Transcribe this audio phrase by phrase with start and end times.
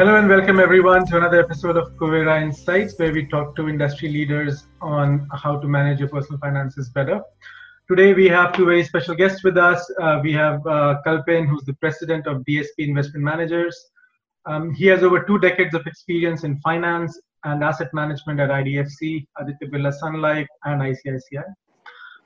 [0.00, 4.08] Hello and welcome everyone to another episode of Kuvera Insights, where we talk to industry
[4.08, 7.20] leaders on how to manage your personal finances better.
[7.86, 9.92] Today we have two very special guests with us.
[10.00, 13.78] Uh, we have uh, Kalpen, who's the president of DSP Investment Managers.
[14.46, 19.26] Um, he has over two decades of experience in finance and asset management at IDFC,
[19.38, 21.44] Aditya Birla Sun Life, and ICICI.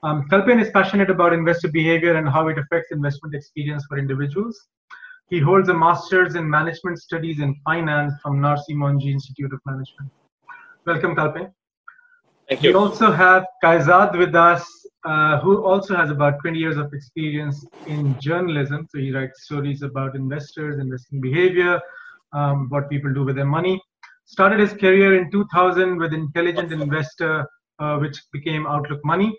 [0.05, 4.69] Um, Kalpen is passionate about investor behavior and how it affects investment experience for individuals.
[5.31, 10.11] He holds a master's in management studies in finance from Narsee Monjee Institute of Management.
[10.87, 11.51] Welcome, Kalpen.
[12.49, 12.71] Thank you.
[12.71, 14.65] We also have Kaizad with us,
[15.07, 18.87] uh, who also has about 20 years of experience in journalism.
[18.91, 21.81] So he writes stories about investors, investing behavior,
[22.35, 23.81] um, what people do with their money.
[24.27, 27.47] Started his career in 2000 with Intelligent Investor,
[27.79, 29.35] uh, which became Outlook Money.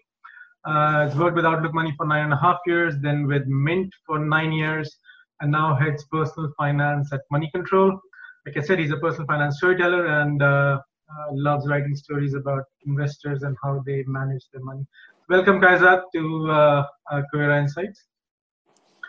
[0.65, 3.93] Uh, he's worked with Outlook Money for nine and a half years, then with Mint
[4.07, 4.97] for nine years,
[5.41, 7.97] and now heads personal finance at Moneycontrol.
[8.45, 12.63] Like I said, he's a personal finance storyteller and uh, uh, loves writing stories about
[12.85, 14.85] investors and how they manage their money.
[15.29, 18.05] Welcome, Kaizad, to uh, uh, Insights.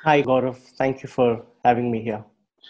[0.04, 0.56] Hi, Gaurav.
[0.56, 2.24] Thank you for having me here.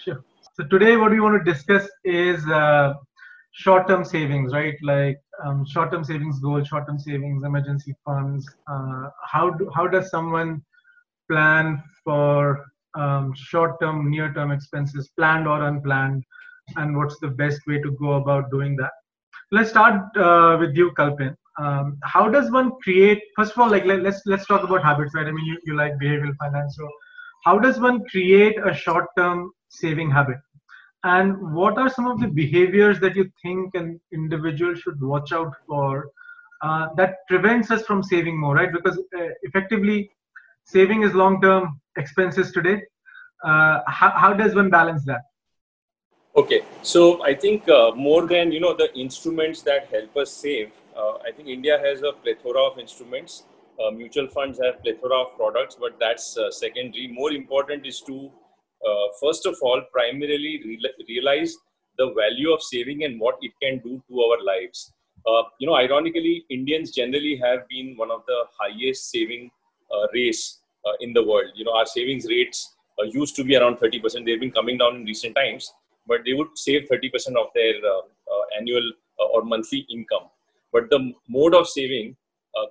[0.05, 0.25] Sure.
[0.55, 2.95] So today, what we want to discuss is uh,
[3.53, 4.75] short-term savings, right?
[4.83, 8.49] Like um, short-term savings goals, short-term savings, emergency funds.
[8.67, 10.63] Uh, how do, how does someone
[11.31, 12.65] plan for
[12.97, 16.25] um, short-term, near-term expenses, planned or unplanned,
[16.77, 18.91] and what's the best way to go about doing that?
[19.53, 21.37] Let's start uh, with you, Kalpen.
[21.59, 23.23] Um, how does one create?
[23.37, 25.27] First of all, like let, let's let's talk about habits, right?
[25.27, 26.89] I mean, you, you like behavioral finance, so
[27.45, 30.37] how does one create a short-term saving habit?
[31.05, 35.55] And what are some of the behaviors that you think an individual should watch out
[35.67, 36.11] for
[36.63, 38.73] uh, that prevents us from saving more, right?
[38.73, 40.11] Because uh, effectively,
[40.67, 42.83] saving is long-term expenses today.
[43.43, 45.23] Uh, how, how does one balance that?
[46.37, 50.71] Okay, so I think uh, more than you know the instruments that help us save,
[50.95, 53.45] uh, I think India has a plethora of instruments.
[53.81, 57.09] Uh, mutual funds have plethora of products, but that's uh, secondary.
[57.09, 58.31] More important is to
[58.87, 61.57] uh, first of all primarily re- realize
[61.97, 64.93] the value of saving and what it can do to our lives.
[65.59, 69.51] you know, ironically, Indians generally have been one of the highest saving
[69.93, 71.51] Uh, race uh, in the world.
[71.55, 74.25] You know, our savings rates uh, used to be around 30%.
[74.25, 75.73] They've been coming down in recent times,
[76.07, 80.29] but they would save 30% of their uh, uh, annual uh, or monthly income.
[80.73, 82.17] But the mode of saving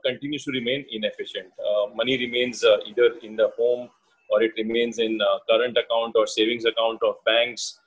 [0.03, 1.51] continues to remain inefficient.
[1.95, 3.87] money remains either in the home
[4.29, 7.79] or it remains in current account or savings account of banks,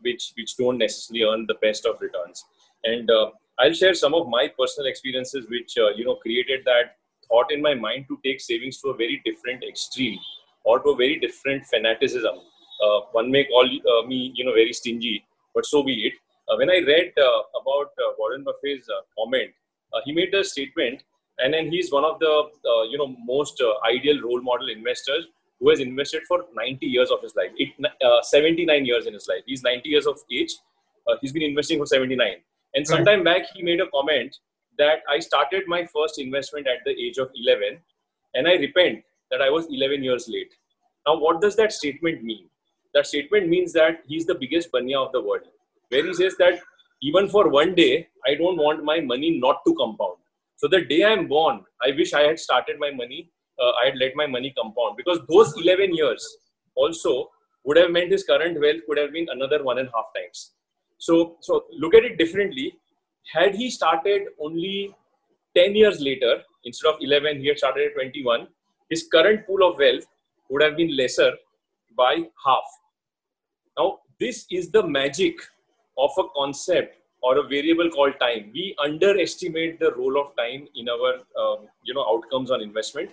[0.00, 2.44] which which don't necessarily earn the best of returns.
[2.84, 3.10] And
[3.58, 6.96] I'll share some of my personal experiences, which you know created that
[7.28, 10.18] thought in my mind to take savings to a very different extreme
[10.64, 12.36] or to a very different fanaticism.
[12.82, 15.24] Uh, one may call uh, me, you know, very stingy,
[15.54, 16.12] but so be it.
[16.48, 19.50] Uh, when I read uh, about uh, Warren Buffett's uh, comment,
[20.04, 21.04] he made a statement,
[21.38, 22.48] and then he's one of the,
[22.90, 25.28] you know, most ideal role model investors
[25.60, 27.68] who has invested for 90 years of his life, it,
[28.24, 29.42] 79 years in his life.
[29.46, 30.52] He's 90 years of age.
[31.20, 32.28] he's been investing for 79.
[32.74, 34.36] And sometime back, he made a comment
[34.78, 37.78] that I started my first investment at the age of 11,
[38.34, 40.52] and I repent that I was 11 years late.
[41.06, 42.46] Now, what does that statement mean?
[42.94, 45.42] That statement means that he's the biggest banya of the world,
[45.88, 46.60] where he says that
[47.02, 50.16] even for one day, I don't want my money not to compound.
[50.56, 53.30] So the day I'm born, I wish I had started my money,
[53.60, 56.24] uh, I had let my money compound because those 11 years
[56.74, 57.30] also
[57.64, 60.52] would have meant his current wealth could have been another one and a half times.
[60.98, 62.74] So, so look at it differently
[63.32, 64.94] had he started only
[65.56, 68.48] 10 years later, instead of 11, he had started at 21,
[68.90, 70.04] his current pool of wealth
[70.50, 71.32] would have been lesser
[71.96, 72.64] by half.
[73.78, 75.36] Now, this is the magic
[75.98, 78.50] of a concept or a variable called time.
[78.52, 83.10] We underestimate the role of time in our, um, you know, outcomes on investment.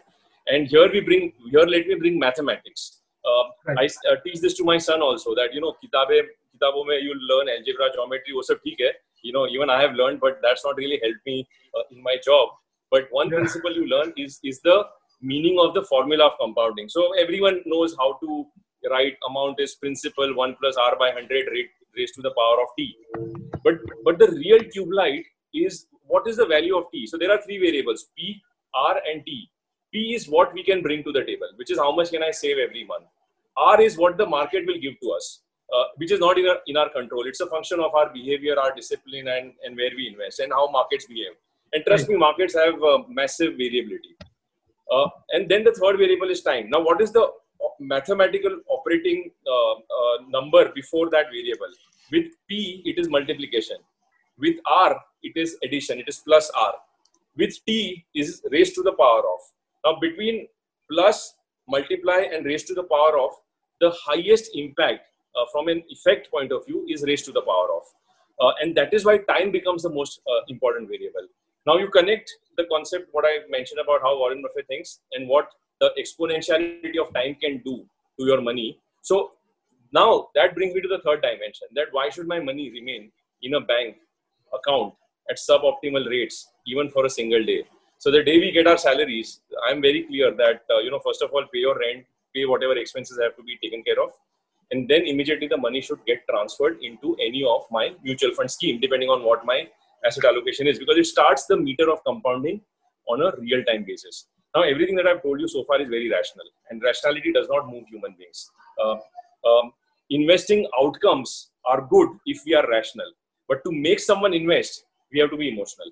[0.47, 2.97] And here we bring, here let me bring mathematics.
[3.23, 3.91] Uh, right.
[4.05, 6.23] I uh, teach this to my son also that, you know, kitabe,
[6.53, 9.93] kitabo mein you learn algebra, geometry, wo sab theek hai you know even I have
[9.93, 11.47] learned but that's not really helped me
[11.77, 12.49] uh, in my job
[12.89, 13.37] but one yeah.
[13.37, 14.83] principle you learn is is the
[15.21, 16.89] meaning of the formula of compounding.
[16.89, 18.45] So everyone knows how to
[18.89, 21.47] write amount is principal 1 plus r by 100
[21.95, 22.95] raised to the power of t.
[23.63, 27.05] But, but the real tube light is what is the value of t?
[27.05, 28.41] So there are three variables, p,
[28.73, 29.49] r and t.
[29.93, 32.31] P is what we can bring to the table, which is how much can I
[32.31, 33.05] save every month.
[33.57, 35.41] R is what the market will give to us,
[35.73, 37.23] uh, which is not in our, in our control.
[37.27, 40.69] It's a function of our behavior, our discipline, and, and where we invest and how
[40.69, 41.33] markets behave.
[41.73, 44.15] And trust me, markets have uh, massive variability.
[44.91, 46.69] Uh, and then the third variable is time.
[46.69, 47.31] Now, what is the
[47.79, 51.73] mathematical operating uh, uh, number before that variable.
[52.11, 53.77] With p, it is multiplication.
[54.37, 55.99] With r, it is addition.
[55.99, 56.73] It is plus r.
[57.37, 59.39] With t is raised to the power of.
[59.85, 60.47] Now between
[60.91, 61.35] plus,
[61.67, 63.31] multiply, and raised to the power of,
[63.79, 67.67] the highest impact uh, from an effect point of view is raised to the power
[67.75, 67.83] of.
[68.39, 71.27] Uh, and that is why time becomes the most uh, important variable.
[71.67, 75.49] Now you connect the concept, what I mentioned about how Warren Buffett thinks and what
[75.79, 77.85] the exponentiality of time can do
[78.19, 78.79] to your money.
[79.01, 79.31] So
[79.93, 83.11] now that brings me to the third dimension that why should my money remain
[83.43, 83.97] in a bank
[84.53, 84.93] account
[85.29, 87.63] at suboptimal rates even for a single day?
[87.99, 91.21] So the day we get our salaries, I'm very clear that, uh, you know, first
[91.21, 94.11] of all, pay your rent, pay whatever expenses have to be taken care of
[94.71, 98.79] and then immediately the money should get transferred into any of my mutual fund scheme
[98.79, 99.67] depending on what my
[100.05, 102.61] asset allocation is because it starts the meter of compounding
[103.07, 104.27] on a real time basis.
[104.55, 107.69] Now everything that i've told you so far is very rational and rationality does not
[107.69, 108.49] move human beings.
[108.83, 108.95] Uh,
[109.49, 109.73] um,
[110.09, 113.11] investing outcomes are good if we are rational
[113.47, 115.87] but to make someone invest we have to be emotional.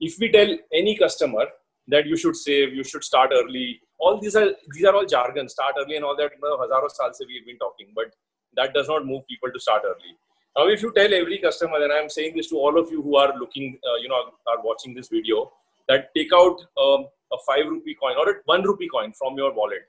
[0.00, 1.46] If we tell any customer
[1.90, 3.80] that you should save you should start early.
[3.98, 7.46] All these are these are all jargon start early and all that hazaro saal we've
[7.46, 8.12] been talking but
[8.56, 10.12] that does not move people to start early.
[10.56, 13.16] Now if you tell every customer and i'm saying this to all of you who
[13.16, 14.20] are looking uh, you know
[14.52, 15.50] are watching this video
[15.88, 19.52] that take out um, a 5 rupee coin or a 1 rupee coin from your
[19.52, 19.84] wallet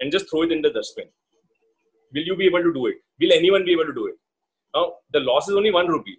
[0.00, 1.08] and just throw it in the dustbin.
[2.14, 2.96] Will you be able to do it?
[3.20, 4.16] Will anyone be able to do it?
[4.74, 6.18] Now the loss is only 1 rupee.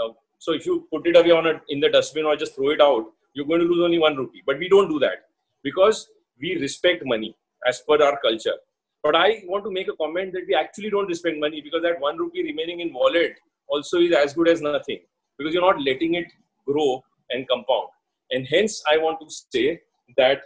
[0.00, 2.70] Uh, so if you put it away on a, in the dustbin or just throw
[2.70, 3.06] it out
[3.38, 5.26] you're going to lose only 1 rupee but we don't do that
[5.68, 6.08] because
[6.40, 7.34] we respect money
[7.66, 8.56] as per our culture.
[9.02, 12.00] But I want to make a comment that we actually don't respect money because that
[12.00, 13.36] one rupee remaining in wallet
[13.68, 15.00] also is as good as nothing
[15.36, 16.26] because you're not letting it
[16.66, 17.88] grow and compound.
[18.30, 19.80] And hence, I want to say
[20.16, 20.42] that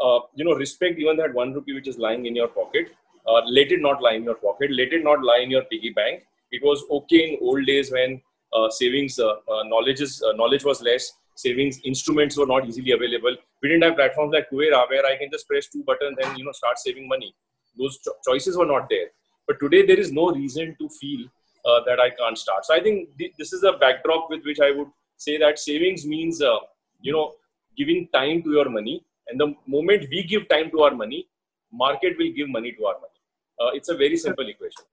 [0.00, 2.94] uh, you know respect even that one rupee which is lying in your pocket.
[3.26, 4.70] Uh, let it not lie in your pocket.
[4.70, 6.22] Let it not lie in your piggy bank.
[6.52, 8.20] It was okay in old days when
[8.52, 12.92] uh, savings uh, uh, knowledge is uh, knowledge was less savings instruments were not easily
[12.92, 13.36] available.
[13.62, 16.44] We didn't have platforms like Kuvera where I can just press two buttons and you
[16.44, 17.34] know start saving money.
[17.78, 19.08] Those cho- choices were not there.
[19.46, 21.26] But today there is no reason to feel
[21.64, 22.64] uh, that I can't start.
[22.64, 26.06] So I think th- this is a backdrop with which I would say that savings
[26.06, 26.58] means uh,
[27.00, 27.34] you know
[27.76, 31.28] giving time to your money, and the moment we give time to our money,
[31.72, 33.20] market will give money to our money.
[33.60, 34.84] Uh, it's a very simple equation.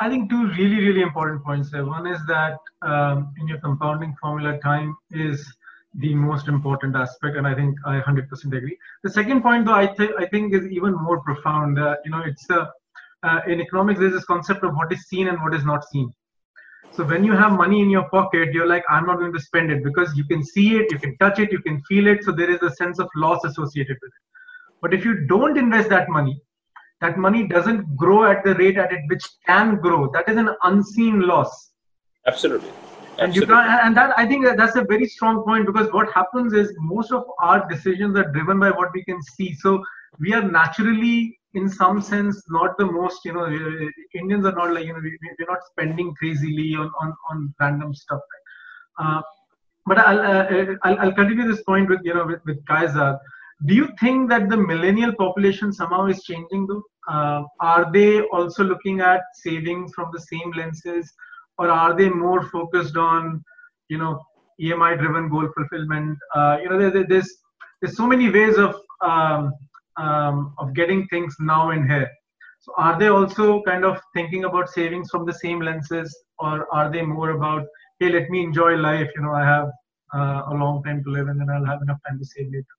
[0.00, 1.84] I think two really, really important points there.
[1.84, 5.44] One is that um, in your compounding formula, time is
[5.98, 8.76] the most important aspect, and I think I 100% agree.
[9.02, 11.78] The second point, though, I, th- I think is even more profound.
[11.78, 12.66] Uh, you know, it's uh,
[13.22, 16.12] uh, in economics there's this concept of what is seen and what is not seen.
[16.92, 19.72] So when you have money in your pocket, you're like, I'm not going to spend
[19.72, 22.22] it because you can see it, you can touch it, you can feel it.
[22.22, 24.22] So there is a sense of loss associated with it.
[24.80, 26.40] But if you don't invest that money,
[27.00, 30.10] that money doesn't grow at the rate at it which can grow.
[30.12, 31.72] That is an unseen loss.
[32.26, 32.70] Absolutely
[33.18, 36.12] and you can't and that i think that that's a very strong point because what
[36.12, 39.54] happens is most of our decisions are driven by what we can see.
[39.54, 39.82] So
[40.18, 43.88] we are naturally in some sense not the most you know uh,
[44.20, 47.94] indians are not like you know we, we're not spending crazily on on, on random
[47.94, 48.20] stuff
[48.98, 49.20] uh,
[49.86, 53.18] but I'll, uh, I'll, I'll continue this point with you know with, with Kaizad
[53.66, 56.82] do you think that the millennial population somehow is changing though?
[57.08, 61.12] Uh, are they also looking at savings from the same lenses
[61.58, 63.42] or are they more focused on
[63.88, 64.20] you know
[64.60, 66.18] emi driven goal fulfillment?
[66.34, 67.30] Uh, you know there, there's
[67.80, 69.52] there's so many ways of um,
[69.96, 72.10] um, of getting things now and here.
[72.60, 76.90] So are they also kind of thinking about savings from the same lenses or are
[76.90, 77.66] they more about
[78.00, 79.10] hey let me enjoy life.
[79.14, 79.68] You know i have
[80.14, 82.76] uh, a long time to live and then i'll have enough time to save later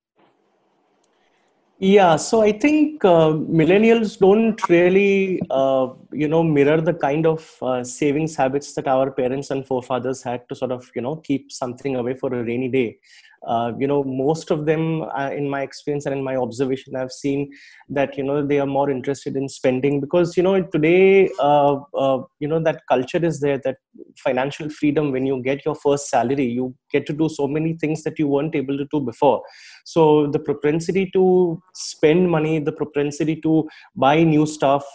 [1.77, 7.53] yeah, so I think uh, millennials don't really, uh, you know, mirror the kind of
[7.61, 11.51] uh, savings habits that our parents and forefathers had to sort of, you know, keep
[11.51, 12.97] something away for a rainy day
[13.45, 17.11] uh, you know most of them uh, in my experience and in my observation i've
[17.11, 17.49] seen
[17.89, 22.19] that you know they are more interested in spending because you know today uh, uh,
[22.39, 23.77] you know that culture is there that
[24.17, 28.03] financial freedom when you get your first salary you get to do so many things
[28.03, 29.41] that you weren't able to do before.
[29.85, 34.85] So the propensity to spend money the propensity to buy new stuff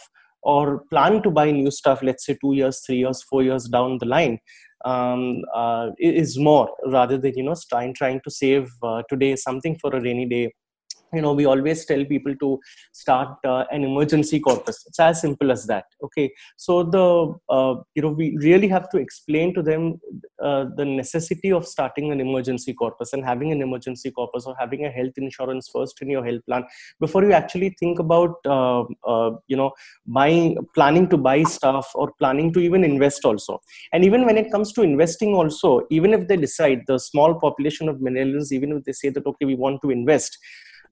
[0.42, 3.98] or plan to buy new stuff let's say 2 years 3 years 4 years down
[3.98, 4.38] the line
[4.84, 9.76] um, uh, is more rather than you know trying trying to save uh, today something
[9.78, 10.52] for a rainy day
[11.12, 12.58] you know we always tell people to
[12.92, 14.84] start uh, an emergency corpus.
[14.86, 16.32] It's as simple as that okay?
[16.56, 20.00] So the uh, you know we really have to explain to them
[20.42, 24.84] uh, the necessity of starting an emergency corpus and having an emergency corpus or having
[24.84, 26.64] a health insurance first in your health plan
[26.98, 29.70] before you actually think about uh, uh, you know
[30.06, 33.60] buying planning to buy stuff or planning to even invest also.
[33.92, 37.88] And even when it comes to investing also even if they decide the small population
[37.88, 40.38] of millennials even if they say that okay we want to invest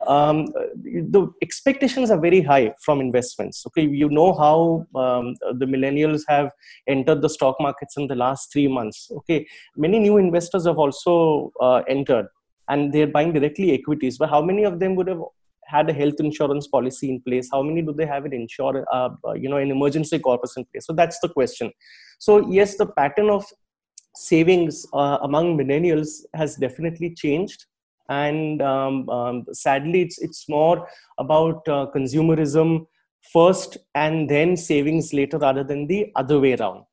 [0.06, 3.64] um, the expectations are very high from investments.
[3.66, 6.52] Okay, you know how um, the millennials have
[6.86, 9.10] entered the stock markets in the last three months.
[9.10, 12.26] Okay, many new investors have also uh, entered,
[12.68, 14.18] and they're buying directly equities.
[14.18, 15.22] But how many of them would have
[15.66, 17.48] had a health insurance policy in place?
[17.52, 20.86] How many do they have an insurance, uh, you know, an emergency corpus in place?
[20.86, 21.72] So that's the question.
[22.18, 23.44] So yes, the pattern of
[24.14, 27.66] savings uh, among millennials has definitely changed
[28.08, 30.88] and um, um, sadly it's it's more
[31.18, 32.86] about uh, consumerism
[33.32, 36.84] first and then savings later rather than the other way around.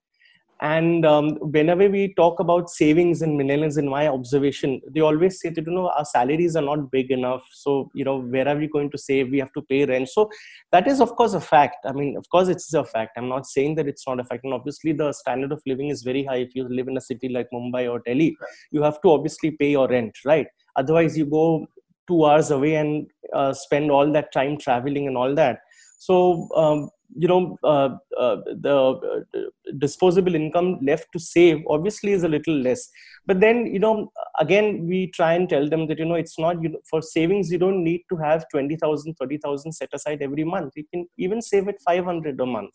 [0.61, 5.49] And um, whenever we talk about savings in millennials in my observation they always say
[5.49, 7.43] that you know our salaries are not big enough.
[7.51, 9.31] So you know where are we going to save?
[9.31, 10.09] We have to pay rent.
[10.09, 10.29] So
[10.71, 11.85] that is of course a fact.
[11.85, 13.17] I mean of course it's a fact.
[13.17, 14.45] I'm not saying that it's not a fact.
[14.45, 16.37] And obviously the standard of living is very high.
[16.37, 18.37] If you live in a city like mumbai or delhi
[18.71, 21.67] you have to obviously pay your rent right otherwise you go
[22.07, 25.59] two hours away and uh, spend all that time traveling and all that.
[25.97, 29.39] So um, you know uh, uh, the uh,
[29.77, 32.89] disposable income left to save obviously is a little less.
[33.25, 36.61] But then you know again we try and tell them that you know it's not
[36.61, 40.73] you know, for savings you don't need to have 20000 30000 set aside every month.
[40.75, 42.73] You can even save it 500 a month.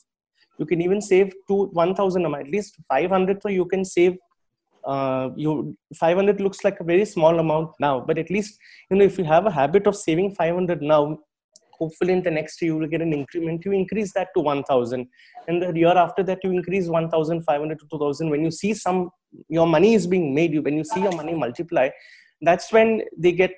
[0.58, 2.46] You can even save two 1000 a month.
[2.46, 4.16] At least 500 so you can save
[4.84, 8.58] uh, you 500 looks like a very small amount now but at least
[8.90, 11.18] you know if you have a habit of saving 500 now
[11.80, 13.64] hopefully in the next year you will get an increment.
[13.64, 15.06] You increase that to 1000
[15.48, 19.10] and the year after that you increase 1500 to 2000 when you see some
[19.48, 21.88] your money is being made when you see your money multiply
[22.42, 23.52] that's when they get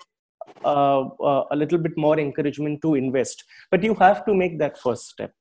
[0.64, 3.44] uh, uh, a little bit more encouragement to invest.
[3.70, 5.32] But you have to make that first step.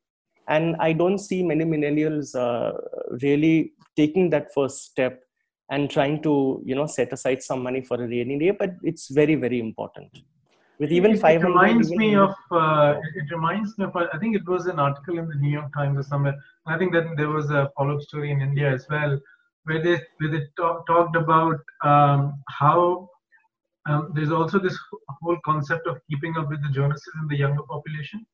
[0.48, 2.72] And i don't see many millennials uh,
[3.22, 5.20] really taking that first step
[5.72, 6.34] and trying to
[6.66, 10.24] you know set aside some money for a rainy day but it's very very important.
[10.80, 14.36] With even it, 500 it reminds me of uh, it reminds me of i think
[14.36, 16.36] it was an article in the new york times or somewhere.
[16.66, 19.20] I think that there was a follow-up story in india as well
[19.66, 23.10] where they where they talk, talked about um, how
[23.88, 24.78] um, there's also this
[25.22, 28.26] whole concept of keeping up with the joneses in the younger population.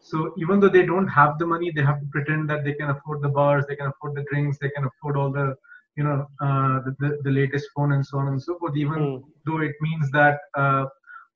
[0.00, 2.90] So even though they don't have the money they have to pretend that they can
[2.90, 5.56] afford the bars they can afford the drinks they can afford all the
[5.96, 8.98] you know uh, the, the, the, latest phone and so on and so forth even
[8.98, 9.22] mm.
[9.44, 10.84] though it means that uh,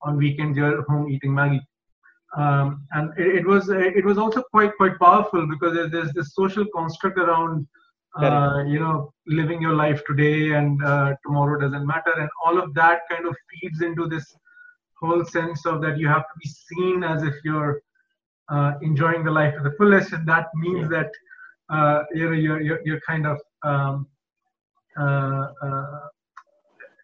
[0.03, 1.61] on weekends you're home eating Maggi
[2.37, 6.35] um, and it, it, was it was also quite quite powerful because there's, there's this
[6.35, 7.67] social construct around
[8.19, 12.75] uh, you know living your life today and uh, tomorrow doesn't matter and all of
[12.75, 14.35] that kind of feeds into this
[15.01, 17.81] whole sense of that you have to be seen as if you're
[18.51, 21.03] uh, enjoying the life to the fullest and that means yeah.
[21.03, 21.11] that
[21.75, 24.07] uh, you know you're, you're, you're kind of um,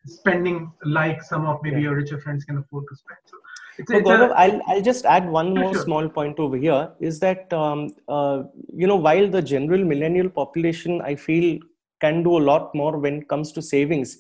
[0.07, 1.83] spending like some of maybe yeah.
[1.83, 3.19] your richer friends can afford to spend.
[3.27, 3.37] So
[3.79, 5.83] it's, so it's Gaurav, a, I'll, I'll just add one more sure.
[5.83, 11.01] small point over here is that, um, uh, you know, while the general millennial population,
[11.03, 11.59] I feel,
[12.01, 14.19] can do a lot more when it comes to savings,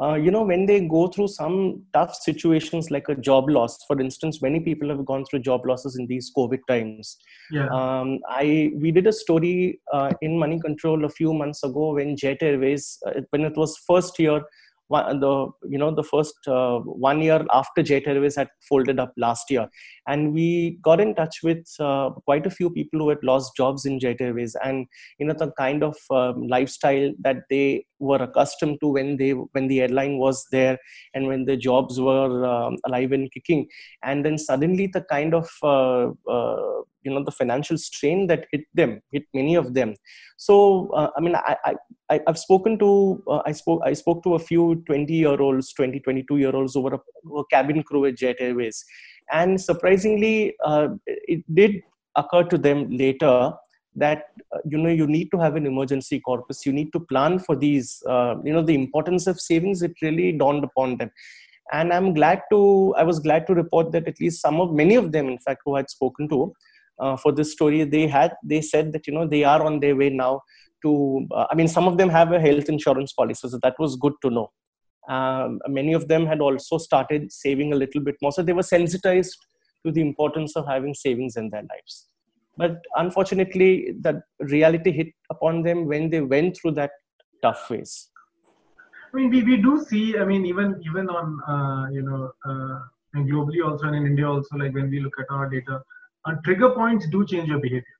[0.00, 4.00] uh, you know when they go through some tough situations like a job loss for
[4.00, 7.16] instance many people have gone through job losses in these covid times.
[7.50, 7.68] Yeah.
[7.68, 12.38] um, i we did a story uh, in Moneycontrol a few months ago when jet
[12.42, 14.42] airways uh, when it was first year
[14.88, 19.12] one, the you know the first uh, one year after Jet Airways had folded up
[19.16, 19.68] last year,
[20.06, 23.84] and we got in touch with uh, quite a few people who had lost jobs
[23.84, 24.86] in Jet Airways, and
[25.18, 29.68] you know the kind of um, lifestyle that they were accustomed to when they when
[29.68, 30.78] the airline was there
[31.14, 33.66] and when the jobs were um, alive and kicking,
[34.02, 38.64] and then suddenly the kind of uh, uh you know the financial strain that hit
[38.74, 39.94] them, hit many of them.
[40.36, 41.74] So uh, I mean I, I
[42.10, 45.72] I, have spoken to uh, I spoke I spoke to a few 20 year olds,
[45.72, 48.84] 20, 22 year olds over a, a cabin crew at Jet Airways,
[49.32, 51.82] and surprisingly, uh, it did
[52.16, 53.52] occur to them later
[53.96, 54.24] that
[54.54, 56.64] uh, you know you need to have an emergency corpus.
[56.66, 58.02] You need to plan for these.
[58.08, 59.82] Uh, you know the importance of savings.
[59.82, 61.10] It really dawned upon them,
[61.72, 64.94] and I'm glad to I was glad to report that at least some of many
[64.94, 66.52] of them, in fact, who had spoken to.
[66.98, 69.96] Uh, for this story, they had they said that you know they are on their
[69.96, 70.40] way now
[70.82, 73.96] to uh, i mean some of them have a health insurance policy so that was
[73.96, 74.50] good to know
[75.08, 78.70] um, many of them had also started saving a little bit more so they were
[78.76, 79.38] sensitized
[79.84, 82.06] to the importance of having savings in their lives
[82.56, 86.90] but unfortunately that reality hit upon them when they went through that
[87.42, 88.08] tough phase
[89.12, 92.78] i mean we, we do see i mean even even on uh, you know uh,
[93.32, 95.82] globally also and in india also like when we look at our data
[96.26, 97.96] uh, trigger points do change your behavior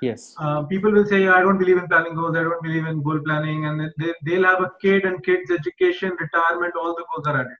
[0.00, 0.34] Yes.
[0.38, 3.20] Uh, people will say, I don't believe in planning goals, I don't believe in goal
[3.20, 7.40] planning, and they, they'll have a kid and kids, education, retirement, all the goals are
[7.40, 7.56] added.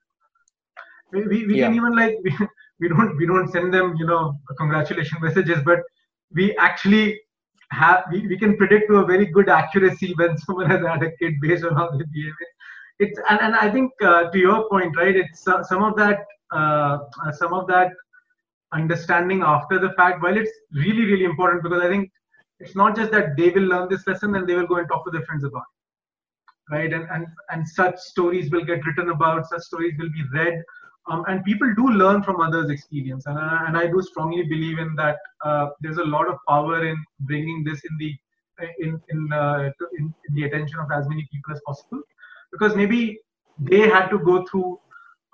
[1.12, 1.66] We, we, we yeah.
[1.66, 2.34] can even like, we,
[2.80, 5.80] we don't we don't send them, you know, congratulation messages, but
[6.32, 7.20] we actually
[7.72, 11.10] have, we, we can predict to a very good accuracy when someone has had a
[11.16, 12.32] kid based on how they behave.
[12.98, 16.18] It's, and, and I think uh, to your point, right, it's uh, some of that,
[16.52, 16.98] uh,
[17.32, 17.92] some of that
[18.72, 22.10] understanding after the fact, while it's really, really important because I think
[22.58, 25.04] it's not just that they will learn this lesson and they will go and talk
[25.06, 25.80] to their friends about it
[26.70, 30.62] right and and and such stories will get written about such stories will be read
[31.08, 33.26] um, and people do learn from others experience.
[33.26, 36.86] And I, and I do strongly believe in that uh, there's a lot of power
[36.86, 38.14] in bringing this in the
[38.78, 42.02] in in, uh, in, in the attention of as many people as possible.
[42.52, 43.18] Because maybe
[43.58, 44.78] they had to go through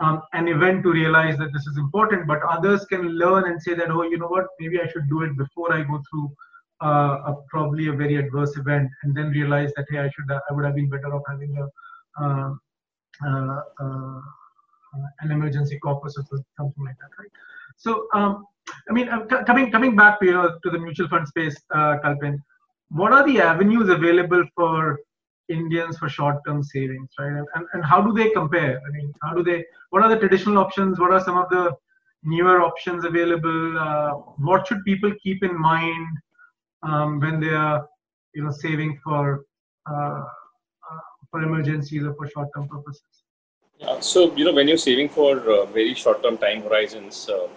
[0.00, 3.72] um, an event to realize that this is important but others can learn and say
[3.74, 6.30] that oh you know what maybe i should do it before i go through
[6.84, 10.52] uh, a, probably a very adverse event and then realize that hey i should i
[10.52, 11.66] would have been better off having a
[12.22, 12.52] uh,
[13.26, 14.20] uh, uh
[15.20, 16.24] an emergency corpus or
[16.56, 17.30] something like that right?
[17.76, 18.46] So um,
[18.88, 22.42] i mean uh, coming coming back to, your, to the mutual fund space uh, Kalpen
[22.90, 24.98] what are the avenues available for
[25.48, 27.44] indians for short term savings right?
[27.54, 28.80] And, and how do they compare?
[28.86, 30.98] I mean how do they what are the traditional options?
[30.98, 31.72] What are some of the
[32.24, 33.78] newer options available?
[33.78, 34.10] Uh,
[34.48, 36.08] what should people keep in mind
[36.82, 37.86] um, when they are
[38.34, 39.44] you know saving for
[39.90, 40.22] uh,
[40.90, 43.02] uh, for emergencies or for short term purposes.
[44.00, 47.48] So you know when you're saving for uh, very short term time horizons, uh,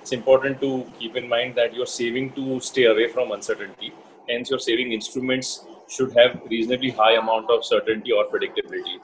[0.00, 3.92] it's important to keep in mind that you're saving to stay away from uncertainty.
[4.28, 8.98] Hence, your saving instruments should have reasonably high amount of certainty or predictability,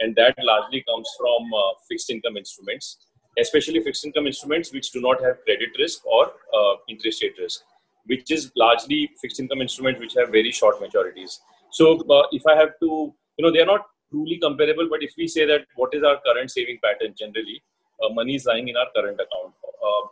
[0.00, 2.98] and that largely comes from uh, fixed income instruments,
[3.38, 7.62] especially fixed income instruments which do not have credit risk or uh, interest rate risk
[8.08, 11.40] which is largely fixed income instruments which have very short maturities.
[11.70, 15.12] So uh, if I have to, you know, they are not truly comparable, but if
[15.16, 17.62] we say that what is our current saving pattern generally,
[18.02, 19.54] uh, money is lying in our current account.
[19.64, 20.06] Uh,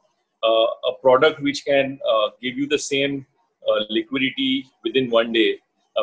[0.47, 3.27] uh a product which can uh, give you the same
[3.69, 5.59] uh, liquidity within one day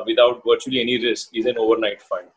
[0.08, 2.28] without virtually any risk is an overnight fund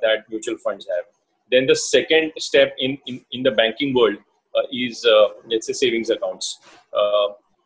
[0.00, 1.04] that mutual funds have.
[1.50, 4.18] Then the second step in, in, in the banking world
[4.72, 5.04] is,
[5.50, 6.60] let's say, savings accounts.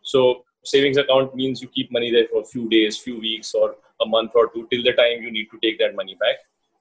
[0.00, 3.76] so savings account means you keep money there for a few days, few weeks, or
[4.00, 6.36] a month or two till the time you need to take that money back.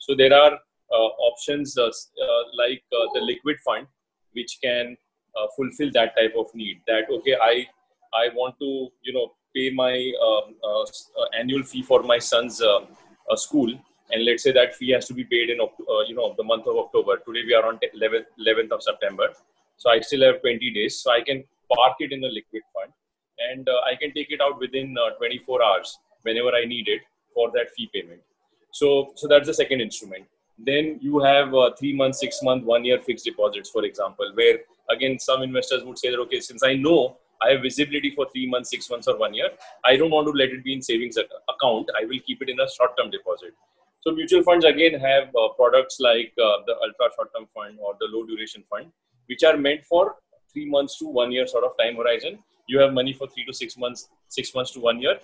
[0.05, 3.87] So there are uh, options uh, uh, like the liquid fund,
[4.33, 4.95] which can
[5.55, 6.81] fulfill that type of need.
[6.87, 7.67] That okay, I
[8.13, 9.95] I want to you know pay my
[10.27, 10.53] um,
[11.39, 12.61] annual fee for my son's
[13.35, 13.71] school,
[14.11, 15.57] and let's say that fee has to be paid in
[16.07, 17.17] you know the month of October.
[17.25, 19.29] Today we are on 11th, 11th of September,
[19.77, 21.01] so I still have 20 days.
[21.01, 22.93] So I can park it in a liquid fund
[23.49, 27.01] and uh, I can take it out within uh, 24 hours whenever I need it
[27.33, 28.21] for that fee payment.
[28.79, 30.25] So, so that's the second instrument.
[30.57, 34.57] Then you have uh, three month, six month, one year fixed deposits, for example, where
[34.89, 38.47] again some investors would say that okay, since I know I have visibility for three
[38.49, 39.49] months, six months, or one year,
[39.83, 41.17] I don't want to let it be in savings
[41.53, 41.89] account.
[42.01, 43.53] I will keep it in a short term deposit.
[44.01, 47.95] So mutual funds again have uh, products like uh, the ultra short term fund or
[47.99, 48.91] the low duration fund,
[49.27, 50.15] which are meant for
[50.53, 53.53] three months to one year sort of time horizon you have money for three to
[53.53, 55.19] six months, six months to one year.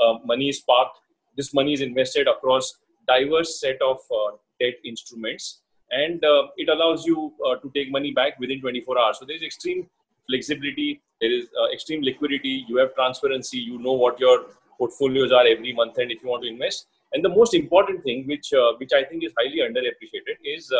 [0.00, 0.98] Uh, money is parked.
[1.36, 7.06] This money is invested across diverse set of uh, debt instruments, and uh, it allows
[7.06, 9.18] you uh, to take money back within 24 hours.
[9.18, 9.88] So there is extreme
[10.28, 11.00] flexibility.
[11.20, 12.64] There is uh, extreme liquidity.
[12.68, 13.58] You have transparency.
[13.58, 14.46] You know what your
[14.78, 16.86] portfolios are every month, and if you want to invest.
[17.12, 20.72] And the most important thing, which uh, which I think is highly underappreciated, is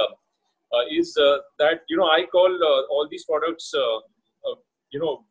[0.90, 2.52] is that you know I call
[2.90, 3.72] all these products
[4.90, 5.24] you know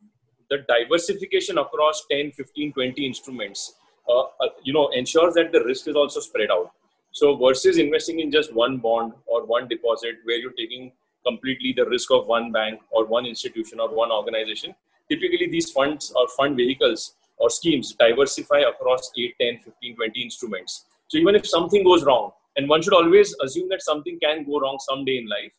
[0.49, 3.75] the diversification across 10 15 20 instruments
[4.07, 6.71] uh, uh, you know ensures that the risk is also spread out
[7.15, 10.91] so versus investing in just one bond or one deposit where you're taking
[11.25, 14.75] completely the risk of one bank or one institution or one organization
[15.09, 20.85] typically these funds or fund vehicles or schemes diversify across 8 10 15 20 instruments
[21.07, 24.59] so even if something goes wrong and one should always assume that something can go
[24.59, 25.53] wrong someday in life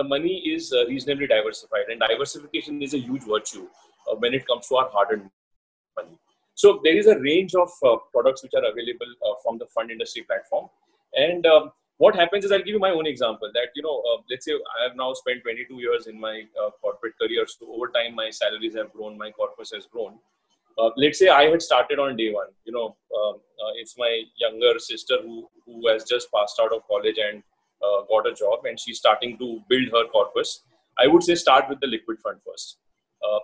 [0.00, 3.66] the money is uh, reasonably diversified and diversification is a huge virtue
[4.10, 5.30] uh, when it comes to our hard-earned
[5.96, 6.16] money.
[6.54, 9.10] So there is a range of uh, products which are available
[9.42, 10.68] from the fund industry platform,
[11.14, 14.22] and um, what happens is I'll give you my own example that, you know, uh,
[14.30, 17.46] let's say I have now spent 22 years in my uh, corporate career.
[17.46, 20.18] So over time, my salaries have grown, my corpus has grown.
[20.78, 24.22] Uh, let's say I had started on day one, you know, um, uh, it's my
[24.38, 27.42] younger sister who, who has just passed out of college and
[27.84, 30.62] uh, got a job and she's starting to build her corpus.
[30.98, 32.78] I would say start with the liquid fund first.
[33.22, 33.40] Uh,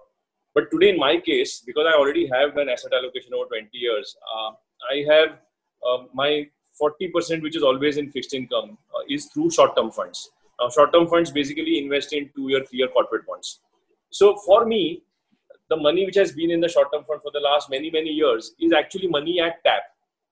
[0.55, 4.17] but today, in my case, because I already have an asset allocation over 20 years,
[4.91, 5.39] I have
[6.15, 6.47] my
[6.81, 10.31] 40% which is always in fixed income uh, is through short-term funds.
[10.61, 13.61] Now, short-term funds basically invest in two-year, three-year corporate bonds.
[14.11, 15.03] So for me,
[15.69, 18.55] the money which has been in the short-term fund for the last many, many years
[18.61, 19.83] is actually money at tap,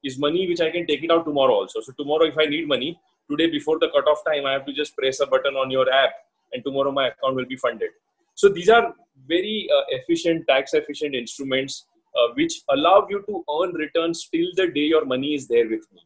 [0.03, 1.81] is money which I can take it out tomorrow also.
[1.81, 2.99] So tomorrow, if I need money,
[3.31, 6.13] today before the cutoff time, I have to just press a button on your app
[6.53, 7.91] and tomorrow my account will be funded.
[8.35, 8.95] So these are
[9.27, 14.69] very uh, efficient, tax efficient instruments uh, which allow you to earn returns till the
[14.69, 16.01] day your money is there with me.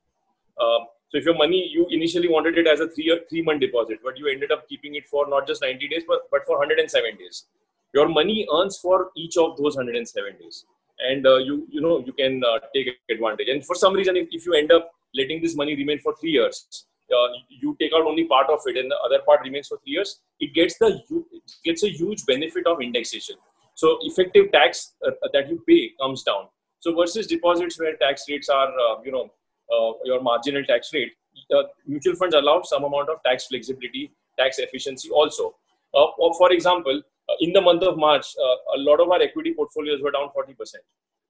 [0.60, 3.98] Um, so if your money, you initially wanted it as a three three month deposit,
[4.04, 7.16] but you ended up keeping it for not just 90 days, but, but for 107
[7.16, 7.46] days.
[7.94, 10.66] Your money earns for each of those 107 days.
[11.00, 13.48] And uh, you, you know, you can uh, take advantage.
[13.48, 16.32] And for some reason, if, if you end up letting this money remain for three
[16.32, 19.78] years, uh, you take out only part of it and the other part remains for
[19.78, 21.00] three years, it gets the
[21.32, 23.36] it gets a huge benefit of indexation.
[23.74, 26.48] So effective tax uh, that you pay comes down.
[26.80, 29.30] So versus deposits where tax rates are, uh, you know,
[29.72, 31.12] uh, your marginal tax rate,
[31.54, 35.54] uh, mutual funds allow some amount of tax flexibility, tax efficiency also.
[35.94, 37.02] Uh, for example,
[37.40, 38.26] in the month of March,
[38.74, 40.54] a lot of our equity portfolios were down 40%.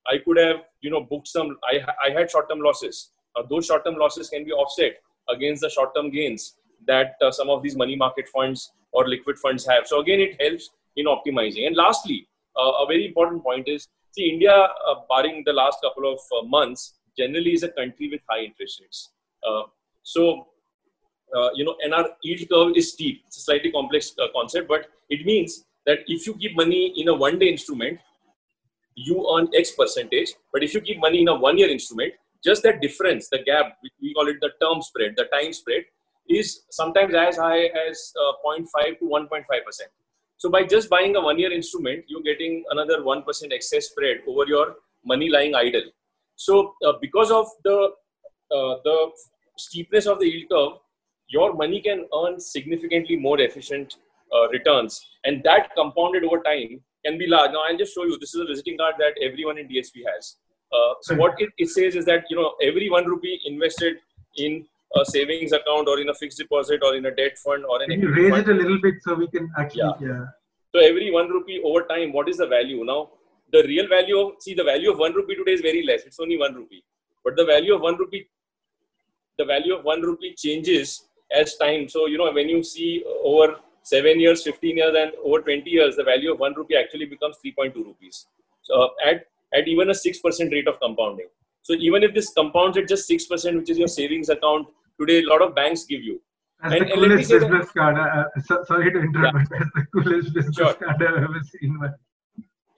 [0.06, 1.58] I could have, you know, booked some.
[1.64, 3.10] I, I had short-term losses.
[3.50, 4.94] those short-term losses can be offset
[5.28, 6.54] against the short-term gains
[6.86, 9.86] that uh, some of these money market funds or liquid funds have.
[9.86, 11.66] So again, it helps in optimizing.
[11.66, 16.10] And lastly, uh, a very important point is, see, India, uh, barring the last couple
[16.12, 19.10] of months, generally is a country with high interest rates.
[19.46, 19.62] Uh,
[20.02, 20.46] so,
[21.36, 23.22] uh, you know, and our yield curve is steep.
[23.26, 27.08] It's a slightly complex uh, concept, but it means that if you keep money in
[27.08, 27.98] a one day instrument,
[28.94, 30.34] you earn X percentage.
[30.52, 33.78] But if you keep money in a one year instrument, just that difference, the gap,
[34.00, 35.84] we call it the term spread, the time spread,
[36.28, 39.44] is sometimes as high as uh, 0.5 to 1.5%.
[40.36, 44.46] So by just buying a one year instrument, you're getting another 1% excess spread over
[44.46, 45.82] your money lying idle.
[46.38, 47.90] So uh, because of the
[48.50, 49.10] uh, the
[49.58, 50.72] steepness of the yield curve,
[51.28, 53.96] your money can earn significantly more efficient
[54.34, 57.50] uh, returns, and that compounded over time can be large.
[57.52, 58.16] Now I'll just show you.
[58.18, 60.36] This is a visiting card that everyone in DSP has.
[60.72, 63.96] Uh, so what it, it says is that you know every one rupee invested
[64.36, 64.64] in
[64.96, 67.90] a savings account or in a fixed deposit or in a debt fund or an
[67.90, 70.08] can you raise fund, it a little bit so we can actually yeah.
[70.08, 70.24] yeah.
[70.74, 73.10] So every one rupee over time, what is the value now?
[73.52, 76.02] The real value of see the value of one rupee today is very less.
[76.04, 76.82] It's only one rupee,
[77.24, 78.26] but the value of one rupee,
[79.38, 81.88] the value of one rupee changes as time.
[81.88, 85.96] So you know when you see over seven years, fifteen years, and over twenty years,
[85.96, 88.26] the value of one rupee actually becomes three point two rupees.
[88.62, 91.28] So at at even a six percent rate of compounding.
[91.62, 94.68] So even if this compounds at just six percent, which is your savings account
[95.00, 96.20] today, a lot of banks give you.
[96.62, 97.96] As and, the coolest business that, card.
[97.96, 99.48] Uh, uh sorry to interrupt.
[99.50, 99.58] Yeah.
[99.60, 100.74] As the coolest business sure.
[100.74, 101.78] card I've ever seen.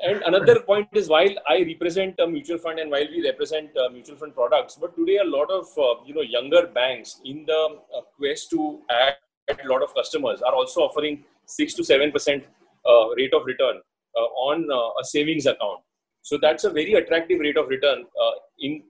[0.03, 3.91] And another point is while I represent a mutual fund and while we represent uh,
[3.91, 7.79] mutual fund products, but today a lot of uh, you know younger banks in the
[7.97, 9.17] uh, quest to add
[9.51, 12.45] a lot of customers are also offering six to seven percent
[12.89, 13.81] uh, rate of return
[14.17, 15.81] uh, on uh, a savings account.
[16.23, 18.05] So that's a very attractive rate of return
[18.59, 18.83] in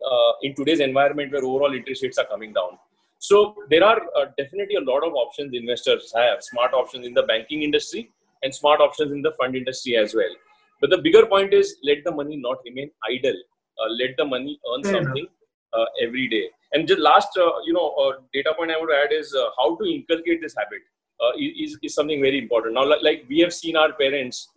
[0.43, 2.79] in today's environment where overall interest rates are coming down.
[3.19, 4.01] So there are
[4.39, 8.11] definitely a lot of options investors have, smart options in the banking industry
[8.43, 10.35] and smart options in the fund industry as well.
[10.81, 13.37] But the bigger point is let the money not remain idle.
[13.81, 15.27] Uh, let the money earn Fair something
[15.73, 16.49] uh, every day.
[16.73, 19.51] And the last, uh, you know, uh, data point I want to add is uh,
[19.59, 20.83] how to inculcate this habit
[21.21, 22.75] uh, is, is something very important.
[22.75, 24.49] Now, like, like we have seen our parents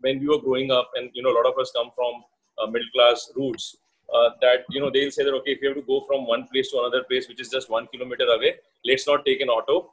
[0.00, 2.88] when we were growing up, and you know, a lot of us come from middle
[2.94, 3.76] class roots.
[4.40, 6.70] that you know they'll say that okay, if you have to go from one place
[6.70, 9.90] to another place, which is just one kilometer away, let's not take an auto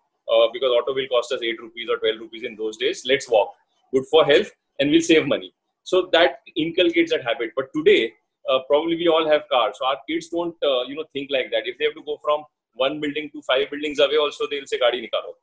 [0.53, 3.03] because auto will cost us eight rupees or twelve rupees in those days.
[3.05, 3.55] Let's walk.
[3.91, 5.53] Good for health and we'll save money.
[5.83, 7.51] So that inculcates that habit.
[7.55, 8.13] But today,
[8.49, 9.75] uh, probably we all have cars.
[9.79, 11.63] So our kids don't, uh, you know, think like that.
[11.65, 14.79] If they have to go from one building to five buildings away, also they'll say
[14.79, 15.33] "Gadi nikalo."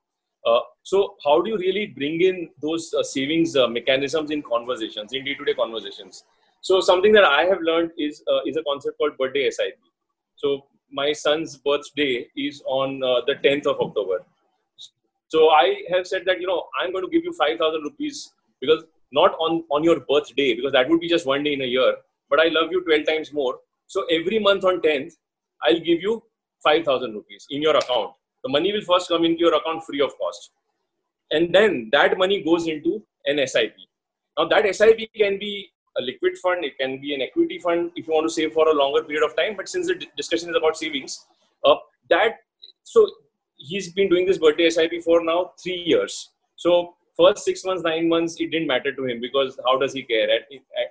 [0.44, 5.12] Uh, so how do you really bring in those uh, savings uh, mechanisms in conversations,
[5.12, 6.24] in day-to-day conversations?
[6.60, 9.78] So something that I have learned is uh, is a concept called birthday SIP.
[10.36, 14.24] So my son's birthday is on the 10th of October.
[15.28, 18.84] So I have said that you know I'm going to give you 5,000 rupees because
[19.12, 21.96] not on, on your birthday, because that would be just one day in a year,
[22.30, 23.58] but I love you 12 times more.
[23.86, 25.12] So every month on 10th,
[25.62, 26.22] I'll give you
[26.64, 28.12] 5,000 rupees in your account.
[28.42, 30.50] The money will first come into your account free of cost.
[31.30, 33.74] And then that money goes into an SIP.
[34.38, 38.06] Now, that SIP can be a liquid fund, it can be an equity fund if
[38.06, 39.56] you want to save for a longer period of time.
[39.56, 41.26] But since the discussion is about savings,
[41.64, 41.76] uh,
[42.08, 42.36] that
[42.82, 43.06] so
[43.56, 46.30] he's been doing this birthday SIP for now three years.
[46.56, 50.02] So first six months, nine months, it didn't matter to him because how does he
[50.02, 50.30] care?
[50.30, 50.42] At,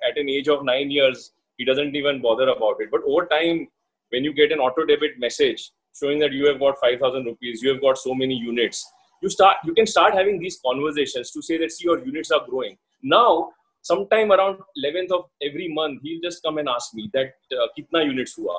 [0.10, 2.90] at an age of nine years, he doesn't even bother about it.
[2.92, 3.68] But over time,
[4.10, 7.70] when you get an auto debit message showing that you have got 5,000 rupees, you
[7.70, 8.90] have got so many units,
[9.22, 12.46] you start you can start having these conversations to say that see your units are
[12.50, 12.78] growing.
[13.04, 17.68] Now, sometime around 11th of every month, he'll just come and ask me that uh,
[17.78, 18.58] kitna units hua.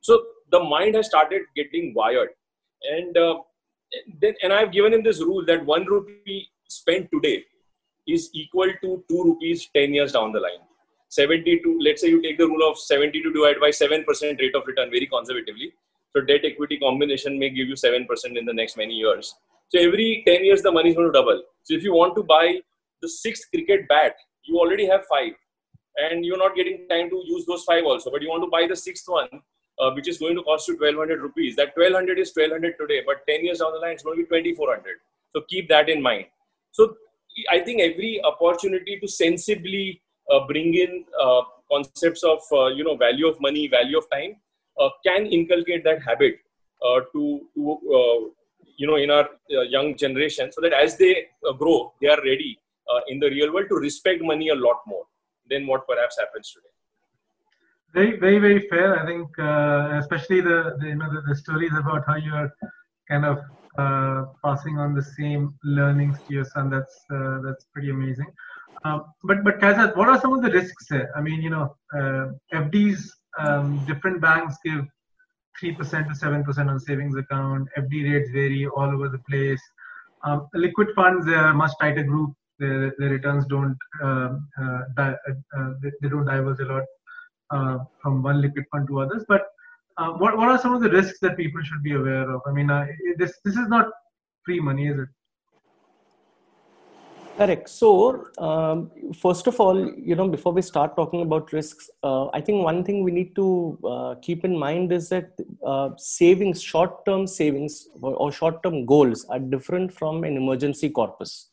[0.00, 2.30] So the mind has started getting wired,
[2.82, 3.34] and uh,
[4.20, 7.44] then and I've given him this rule that one rupee spent today
[8.06, 10.62] is equal to two rupees 10 years down the line.
[11.08, 14.06] 72, let's say you take the rule of 72 divided by 7%
[14.38, 15.72] rate of return very conservatively.
[16.14, 18.06] So debt equity combination may give you 7%
[18.38, 19.34] in the next many years.
[19.68, 21.42] So every 10 years, the money is going to double.
[21.64, 22.60] So if you want to buy
[23.02, 25.32] the sixth cricket bat, you already have five.
[25.96, 28.10] And you're not getting time to use those five also.
[28.10, 29.28] But you want to buy the sixth one,
[29.78, 31.56] uh, which is going to cost you 1200 rupees.
[31.56, 34.28] That 1200 is 1200 today, but 10 years down the line, it's going to be
[34.28, 34.96] 2400.
[35.34, 36.26] So keep that in mind.
[36.72, 36.96] So
[37.50, 42.96] I think every opportunity to sensibly uh, bring in uh, concepts of uh, you know
[42.96, 44.36] value of money, value of time,
[45.04, 46.38] can inculcate that habit
[47.12, 48.34] to to
[48.76, 51.26] you know in our young generation, so that as they
[51.58, 52.58] grow, they are ready
[53.08, 55.04] in the real world to respect money a lot more
[55.48, 56.74] than what perhaps happens today.
[57.92, 58.98] Very very very fair.
[59.02, 62.52] I think uh, especially the, the, you know the, the, stories about how you're
[63.08, 63.38] kind of
[63.80, 65.42] uh, passing on the same
[65.78, 68.30] learnings to your son that's uh, that's pretty amazing
[68.84, 71.10] um, but but Kaizad, what are some of the risks there?
[71.16, 73.02] I mean, you know, uh, FDs,
[73.38, 74.86] um, different banks give
[75.58, 77.68] three percent to seven percent on savings account.
[77.76, 79.60] FD rates vary all over the place.
[80.24, 82.32] Um, liquid funds, they are a much tighter group.
[82.58, 85.16] The, the returns don't um, uh, di-
[85.56, 86.84] uh, they, they, don't diverge a lot
[88.02, 89.24] from one liquid fund to others.
[89.28, 89.42] But
[90.00, 92.40] uh, what what are some of the risks that people should be aware of?
[92.50, 92.86] I mean, uh,
[93.18, 93.88] this this is not
[94.44, 95.08] free money, is it?
[97.40, 97.68] Correct.
[97.70, 102.40] So, um, first of all, you know, before we start talking about risks, uh, I
[102.40, 105.30] think one thing we need to uh, keep in mind is that
[105.64, 111.48] uh, savings, short-term savings or, or short-term goals are different from an emergency corpus.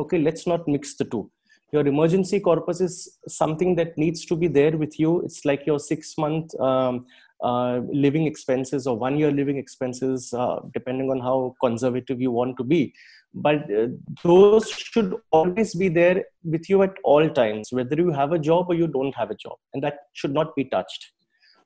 [0.00, 1.30] Okay, let's not mix the two.
[1.70, 5.20] Your emergency corpus is something that needs to be there with you.
[5.20, 7.06] It's like your six-month um,
[7.42, 12.56] uh, living expenses or one year living expenses, uh, depending on how conservative you want
[12.56, 12.92] to be.
[13.34, 13.88] But uh,
[14.24, 18.66] those should always be there with you at all times whether you have a job
[18.68, 21.12] or you don't have a job and that should not be touched.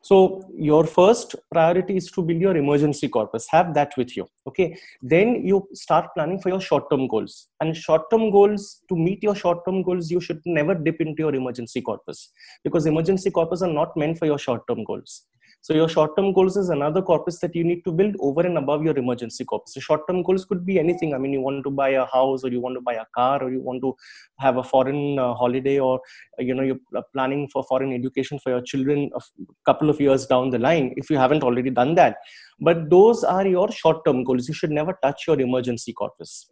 [0.05, 3.47] So your first priority is to build your emergency corpus.
[3.51, 4.77] Have that with you okay?
[5.01, 7.49] Then you start planning for your short term goals.
[7.61, 11.23] And short term goals to meet your short term goals you should never dip into
[11.23, 12.33] your emergency corpus.
[12.65, 15.23] Because emergency corpus are not meant for your short term goals
[15.65, 18.83] so your short-term goals is another corpus that you need to build over and above
[18.83, 19.75] your emergency corpus.
[19.75, 21.15] So short-term goals could be anything.
[21.15, 23.41] I mean, you want to buy a house, or you want to buy a car,
[23.45, 23.95] or you want to
[24.41, 26.01] have a foreign uh, holiday, or
[26.39, 29.21] you know you're planning for foreign education for your children a
[29.65, 30.93] couple of years down the line.
[30.97, 32.17] If you haven't already done that,
[32.61, 34.49] but those are your short-term goals.
[34.49, 36.49] You should never touch your emergency corpus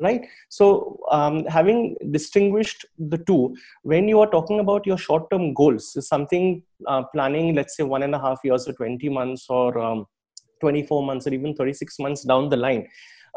[0.00, 0.26] right?
[0.48, 5.96] So um, having distinguished the two when you are talking about your short term goals
[6.06, 10.06] something uh, planning let's say one and a half years or 20 months or um,
[10.60, 12.86] 24 months or even 36 months down the line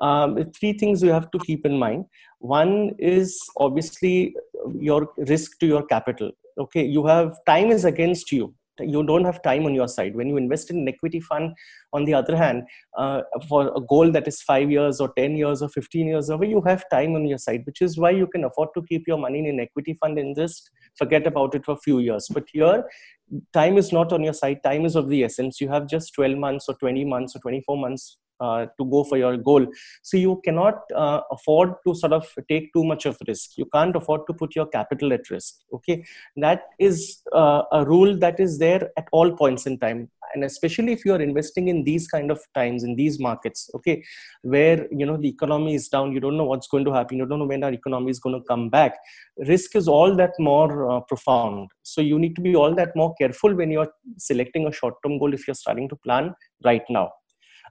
[0.02, 2.06] um, three things you have to keep in mind.
[2.40, 4.36] One is obviously
[4.78, 6.86] your risk to your capital okay?
[6.86, 10.16] You have time is against you you don't have time on your side.
[10.16, 11.54] When you invest in an equity fund
[11.94, 12.64] on the other hand
[12.98, 16.50] uh, for a goal that is 5 years or 10 years or 15 years away
[16.50, 19.18] you have time on your side which is why you can afford to keep your
[19.18, 22.28] money in an equity fund and just forget about it for a few years.
[22.32, 22.84] But here
[23.54, 24.62] time is not on your side.
[24.64, 25.62] Time is of the essence.
[25.62, 29.18] You have just 12 months or 20 months or 24 months uh, to go for
[29.18, 29.66] your goal.
[30.02, 33.58] So you cannot uh, afford to sort of take too much of risk.
[33.58, 36.04] You can't afford to put your capital at risk okay?
[36.38, 40.10] That is uh, a rule that is there at all points in time.
[40.36, 44.04] And especially if you are investing in these kind of times in these markets okay?
[44.44, 47.26] Where you know the economy is down you don't know what's going to happen you
[47.26, 48.96] don't know when our economy is going to come back.
[49.38, 51.70] Risk is all that more uh, profound.
[51.84, 55.18] So you need to be all that more careful when you're selecting a short term
[55.18, 57.12] goal if you're starting to plan right now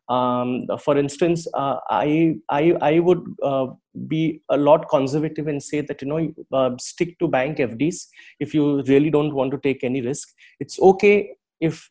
[0.09, 3.67] um, for instance, uh, I, I, I would uh,
[4.07, 8.07] be a lot conservative and say that, you know, uh, stick to bank FDs
[8.41, 10.29] if you really don't want to take any risk.
[10.61, 11.89] It's okay if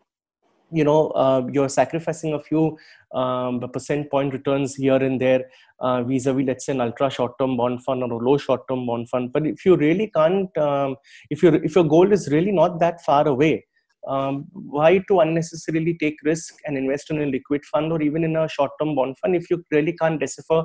[0.71, 2.77] you know uh, you're sacrificing a few
[3.13, 5.45] um, percent point returns here and there
[5.79, 9.31] uh, vis-a-vis let's say an ultra short-term bond fund or a low short-term bond fund
[9.31, 10.95] but if you really can't um,
[11.29, 13.65] if your if your goal is really not that far away
[14.07, 18.35] um, why to unnecessarily take risk and invest in a liquid fund or even in
[18.35, 20.63] a short-term bond fund if you really can't decipher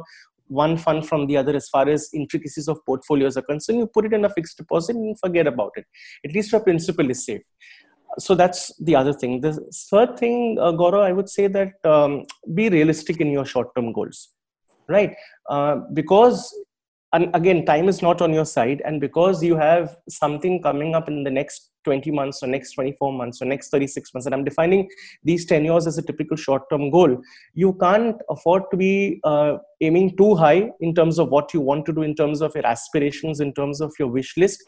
[0.49, 4.05] one fund from the other as far as intricacies of portfolios are concerned you put
[4.05, 5.87] it in a fixed deposit and forget about it
[6.25, 7.43] at least your principal is safe
[8.19, 9.41] so that's the other thing.
[9.41, 9.53] The
[9.91, 12.25] third thing, uh, I would say that um,
[12.55, 14.29] be realistic in your short-term goals,
[14.89, 15.15] right?
[15.49, 16.55] Uh, because
[17.13, 21.09] and again, time is not on your side, and because you have something coming up
[21.09, 24.45] in the next 20 months or next 24 months or next 36 months, and I'm
[24.45, 24.89] defining
[25.23, 27.21] these tenures as a typical short-term goal,
[27.55, 31.85] you can't afford to be uh, aiming too high in terms of what you want
[31.87, 34.63] to do, in terms of your aspirations, in terms of your wish list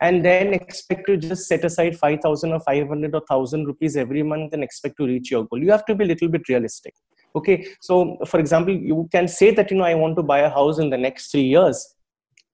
[0.00, 4.54] and then expect to just set aside 5000 or 500 or 1000 rupees every month
[4.54, 5.62] and expect to reach your goal.
[5.62, 6.94] You have to be a little bit realistic
[7.34, 10.50] okay so for example you can say that you know i want to buy a
[10.50, 11.94] house in the next 3 years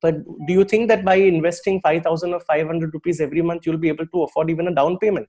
[0.02, 3.88] but do you think that by investing 5000 or 500 rupees every month you'll be
[3.88, 5.28] able to afford even a down payment?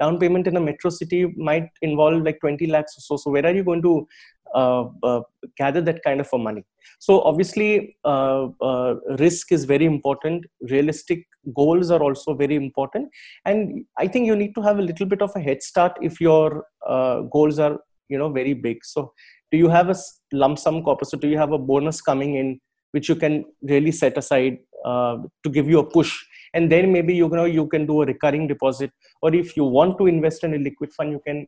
[0.00, 3.16] Down payment in a metro city might involve like 20 lakhs or so.
[3.16, 4.06] So where are you going to
[4.54, 5.20] uh, uh,
[5.56, 6.64] gather that kind of a money?
[6.98, 10.44] So obviously uh, uh, risk is very important.
[10.70, 13.08] Realistic goals are also very important.
[13.44, 16.20] And i think you need to have a little bit of a head start if
[16.20, 17.78] your uh, goals are
[18.12, 18.84] you know very big.
[18.84, 19.12] So
[19.50, 19.96] do you have a
[20.32, 21.10] lump sum corpus?
[21.10, 22.60] Do you have a bonus coming in
[22.92, 26.12] which you can really set aside uh, to give you a push?
[26.54, 28.90] And then maybe you know you can do a recurring deposit.
[29.22, 31.46] Or if you want to invest in a liquid fund you can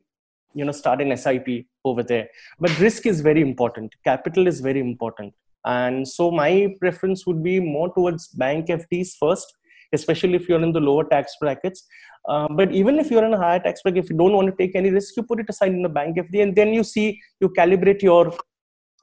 [0.55, 1.49] you know start an sip
[1.85, 2.29] over there.
[2.59, 3.95] But risk is very important.
[4.05, 5.35] Capital is very important.
[5.65, 9.55] And so my preference would be more towards bank fds first
[9.95, 11.87] especially if you're in the lower tax brackets.
[12.29, 14.57] Uh, but even if you're in a higher tax bracket if you don't want to
[14.57, 17.21] take any risk you put it aside in the bank fd and then you see
[17.39, 18.33] you calibrate your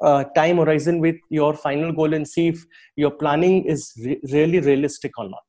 [0.01, 4.59] uh, time horizon with your final goal and see if your planning is re- really
[4.59, 5.43] realistic or not.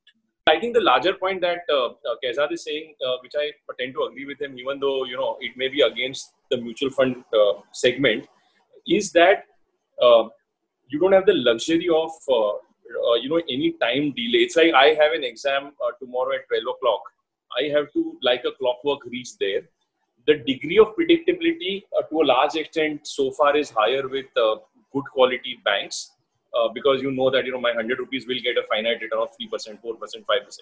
[0.47, 4.03] I think the larger point that uh, uh is saying, uh, which I tend to
[4.03, 7.61] agree with him, even though you know it may be against the mutual fund uh,
[7.71, 8.27] segment,
[8.87, 9.45] is that
[10.01, 10.23] uh,
[10.89, 12.11] you don't have the luxury of
[12.89, 14.43] uh, uh, you know any time delay.
[14.47, 17.01] It's like I have an exam tomorrow at twelve o'clock.
[17.59, 19.61] I have to, like a clockwork, reach there.
[20.25, 24.25] The degree of predictability, to a large extent, so far is higher with
[24.93, 26.13] good quality banks
[26.53, 29.19] uh, because you know that you know my 100 rupees will get a finite return
[29.19, 30.59] of 3%, 4%, 5%.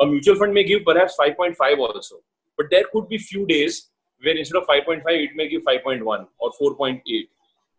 [0.00, 2.16] A mutual fund may give perhaps 5.5 also,
[2.56, 3.88] but there could be few days
[4.20, 7.00] where instead of 5.5, it may give 5.1 or 4.8.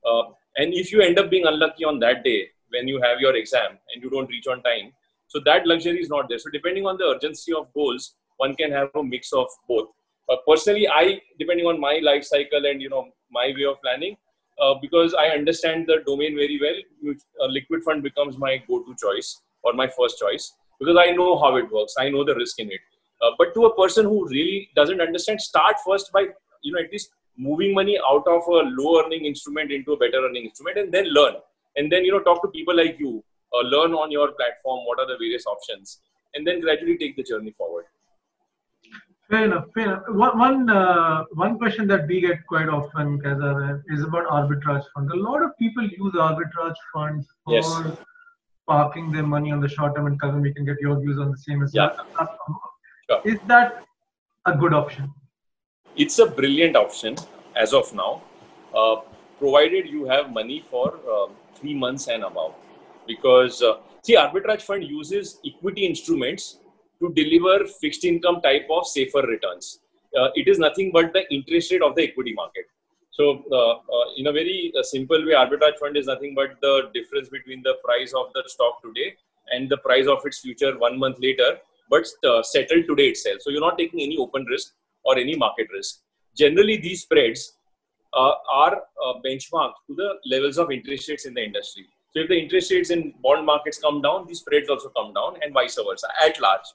[0.06, 3.36] Uh, and if you end up being unlucky on that day when you have your
[3.36, 4.92] exam and you don't reach on time,
[5.28, 6.40] so that luxury is not there.
[6.40, 9.90] So depending on the urgency of goals, one can have a mix of both.
[10.30, 14.18] Uh, personally, I depending on my life cycle and you know my way of planning,
[14.60, 19.42] uh, because I understand the domain very well, a liquid fund becomes my go-to choice
[19.64, 21.96] or my first choice because I know how it works.
[22.00, 22.82] I know the risk in it.
[23.22, 26.28] Uh, but to a person who really doesn't understand, start first by
[26.62, 30.26] you know at least moving money out of a low earning instrument into a better
[30.26, 31.36] earning instrument, and then learn.
[31.78, 35.00] And then you know talk to people like you, uh, learn on your platform what
[35.00, 36.00] are the various options,
[36.34, 37.86] and then gradually take the journey forward.
[39.30, 39.66] Fair enough.
[39.74, 40.04] Fair enough.
[40.10, 45.12] One one, uh, one question that we get quite often, Kaza, is about arbitrage funds.
[45.12, 47.98] A lot of people use arbitrage funds for yes.
[48.68, 50.06] parking their money on the short term.
[50.06, 51.96] And Kazan, we can get your views on the same as yeah.
[52.18, 52.38] well.
[53.10, 53.22] Sure.
[53.26, 53.84] Is that
[54.46, 55.12] a good option?
[55.96, 57.16] It's a brilliant option
[57.56, 58.22] as of now,
[58.76, 58.98] uh,
[59.40, 61.28] provided you have money for uh,
[61.66, 62.54] three months and above.
[63.08, 66.60] Because uh, see, arbitrage fund uses equity instruments
[67.02, 69.80] to deliver fixed income type of safer returns.
[70.18, 72.66] Uh, it is nothing but the interest rate of the equity market.
[73.12, 76.90] So, uh, uh, in a very uh, simple way, arbitrage fund is nothing but the
[76.94, 79.16] difference between the price of the stock today
[79.52, 81.58] and the price of its future one month later,
[81.90, 83.38] but uh, settled today itself.
[83.42, 84.74] So, you're not taking any open risk
[85.04, 86.02] or any market risk.
[86.36, 87.54] Generally, these spreads
[88.16, 88.82] are
[89.26, 91.86] benchmarked to the levels of interest rates in the industry.
[92.14, 95.36] So, if the interest rates in bond markets come down, these spreads also come down,
[95.42, 96.66] and vice versa at large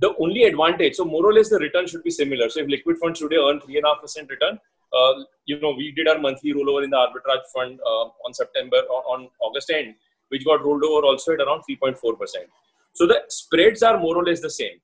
[0.00, 2.48] the only advantage, so more or less the return should be similar.
[2.48, 4.58] So if liquid funds today earn three and a half percent return,
[4.92, 8.76] uh, you know, we did our monthly rollover in the arbitrage fund uh, on September
[8.76, 9.94] on, on, August end,
[10.28, 12.46] which got rolled over also at around 3.4 percent.
[12.94, 14.80] So the spreads are more or less the same.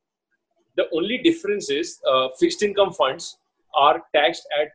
[0.76, 3.38] The only difference is uh, fixed income funds
[3.74, 4.68] are taxed at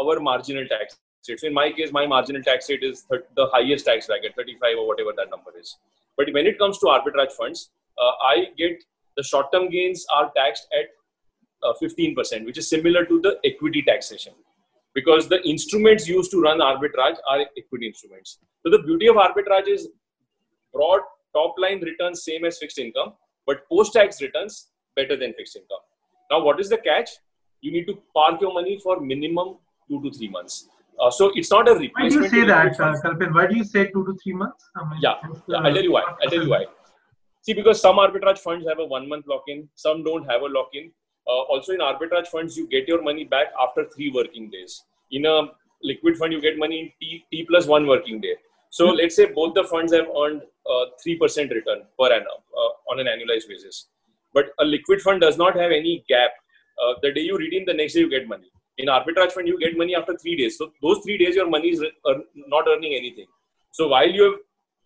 [0.00, 0.96] our marginal tax
[1.28, 1.40] rate.
[1.40, 4.86] So in my case, my marginal tax rate is the highest tax bracket, 35 or
[4.86, 5.76] whatever that number is.
[6.16, 8.82] But when it comes to arbitrage funds, uh, I get
[9.16, 10.86] the short term gains are taxed at
[11.62, 14.32] uh, 15%, which is similar to the equity taxation
[14.94, 18.38] because the instruments used to run arbitrage are equity instruments.
[18.64, 19.88] So the beauty of arbitrage is
[20.72, 21.00] broad
[21.34, 23.12] top line returns same as fixed income,
[23.46, 25.84] but post tax returns better than fixed income.
[26.30, 27.10] Now, what is the catch?
[27.60, 29.58] You need to park your money for minimum
[29.88, 30.68] two to three months.
[31.00, 32.22] Uh, so it's not a replacement.
[32.22, 33.34] Why do you say that, uh, Kalpen?
[33.34, 34.68] Why do you say two to three months?
[34.76, 35.14] I mean, yeah,
[35.46, 36.02] yeah, I'll tell you why.
[36.22, 36.64] I'll tell you why.
[37.42, 40.46] See, because some arbitrage funds have a one month lock in, some don't have a
[40.46, 40.90] lock in.
[41.26, 44.82] Uh, also, in arbitrage funds, you get your money back after three working days.
[45.12, 45.42] In a
[45.82, 48.34] liquid fund, you get money in T, T plus one working day.
[48.70, 48.96] So mm-hmm.
[48.96, 52.98] let's say both the funds have earned uh, three percent return per annum uh, on
[52.98, 53.86] an annualized basis.
[54.34, 56.30] But a liquid fund does not have any gap.
[56.82, 58.50] Uh, the day you redeem, the next day you get money.
[58.78, 60.56] In arbitrage fund, you get money after three days.
[60.56, 61.82] So those three days, your money is
[62.34, 63.26] not earning anything.
[63.72, 64.34] So while you have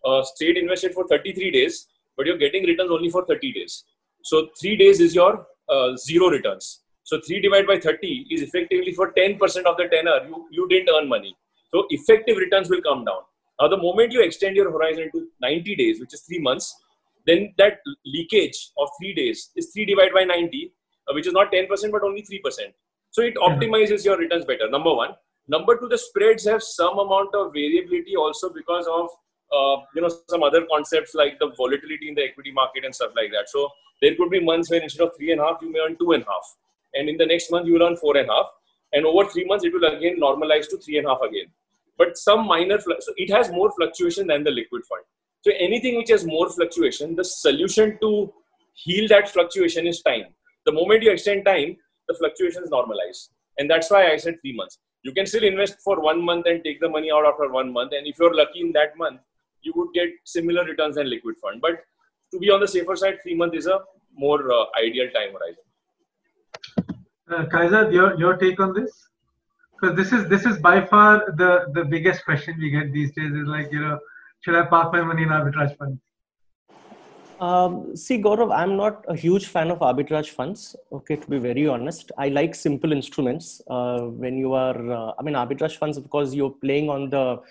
[0.05, 1.87] uh, stayed invested for 33 days,
[2.17, 3.85] but you're getting returns only for 30 days.
[4.23, 6.81] So three days is your uh, zero returns.
[7.03, 10.89] So 3 divided by 30 is effectively for 10% of the tenor, you, you didn't
[10.93, 11.35] earn money.
[11.73, 13.21] So effective returns will come down.
[13.59, 16.75] Now, the moment you extend your horizon to 90 days, which is three months,
[17.27, 20.73] then that leakage of three days is 3 divided by 90,
[21.09, 22.39] uh, which is not 10%, but only 3%.
[23.13, 25.11] So it optimizes your returns better, number one.
[25.47, 29.09] Number two, the spreads have some amount of variability also because of
[29.53, 33.11] uh, you know some other concepts like the volatility in the equity market and stuff
[33.15, 33.49] like that.
[33.49, 33.69] So
[34.01, 36.13] there could be months where instead of three and a half, you may earn two
[36.13, 36.55] and a half,
[36.95, 38.47] and in the next month you will earn four and a half,
[38.93, 41.51] and over three months it will again normalize to three and a half again.
[41.99, 45.03] But some minor, so it has more fluctuation than the liquid fund.
[45.41, 48.33] So anything which has more fluctuation, the solution to
[48.73, 50.33] heal that fluctuation is time.
[50.65, 51.77] The moment you extend time,
[52.07, 54.79] the fluctuations normalize, and that's why I said three months.
[55.03, 57.93] You can still invest for one month and take the money out after one month,
[57.93, 59.19] and if you're lucky in that month,
[59.61, 61.61] you would get similar returns than liquid fund.
[61.61, 61.83] But
[62.31, 63.79] to be on the safer side, three months is a
[64.15, 65.63] more uh, ideal time horizon.
[67.29, 68.91] Uh, Kaizad, your your take on this?
[69.73, 73.31] Because this is this is by far the the biggest question we get these days.
[73.31, 73.99] Is like you know,
[74.41, 75.99] should I park my money in arbitrage funds?
[77.43, 80.77] Um, see, Gaurav, I'm not a huge fan of arbitrage funds.
[80.93, 83.61] Okay, to be very honest, I like simple instruments.
[83.69, 87.41] Uh, when you are, uh, I mean, arbitrage funds, of course, you're playing on the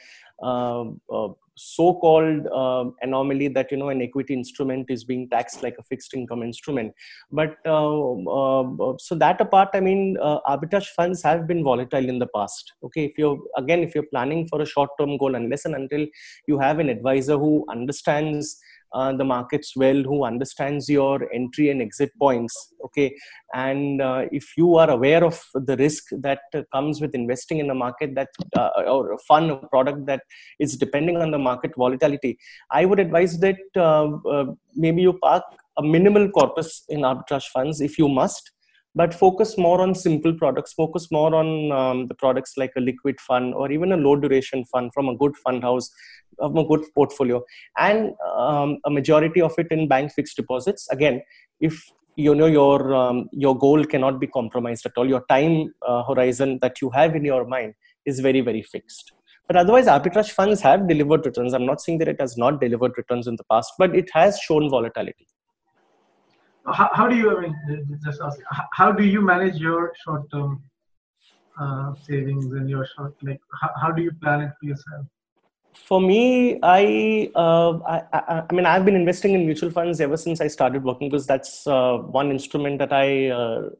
[0.43, 0.84] uh,
[1.16, 5.82] uh so-called uh, anomaly that you know an equity instrument is being taxed like a
[5.82, 6.95] fixed income instrument
[7.30, 12.18] but uh, uh, so that apart i mean uh, arbitrage funds have been volatile in
[12.18, 15.66] the past okay if you're again if you're planning for a short term goal unless
[15.66, 16.07] and until
[16.47, 18.59] you have an advisor who understands
[18.95, 23.14] uh, the markets well who understands your entry and exit points okay?
[23.55, 27.70] And uh, if you are aware of the risk that uh, comes with investing in
[27.70, 30.22] a market that uh, or a fund or product that
[30.59, 32.32] is depending on the market volatility
[32.70, 34.47] i would advise that uh, uh,
[34.84, 35.45] maybe you park
[35.78, 38.51] a minimal corpus in arbitrage funds if you must
[38.95, 40.74] but focus more on simple products.
[40.74, 44.66] Focus more on um, the products like a liquid fund or even a low duration
[44.66, 45.90] fund from a good fund house
[46.39, 47.43] of a good portfolio.
[47.78, 50.89] And um, a majority of it in bank fixed deposits.
[50.91, 51.22] Again
[51.62, 56.03] if you know your um, your goal cannot be compromised at all your time uh,
[56.05, 57.74] horizon that you have in your mind
[58.05, 59.12] is very very fixed.
[59.47, 61.53] But otherwise arbitrage funds have delivered returns.
[61.53, 64.39] I'm not saying that it has not delivered returns in the past but it has
[64.41, 65.26] shown volatility.
[66.66, 67.57] How, how do you I mean,
[68.72, 70.62] how do you manage your short term
[71.61, 75.07] uh, savings and your short like how, how do you plan it for yourself
[75.74, 80.16] for me I, uh, I, I, I mean i've been investing in mutual funds ever
[80.16, 83.70] since i started working because that's uh, one instrument that i uh,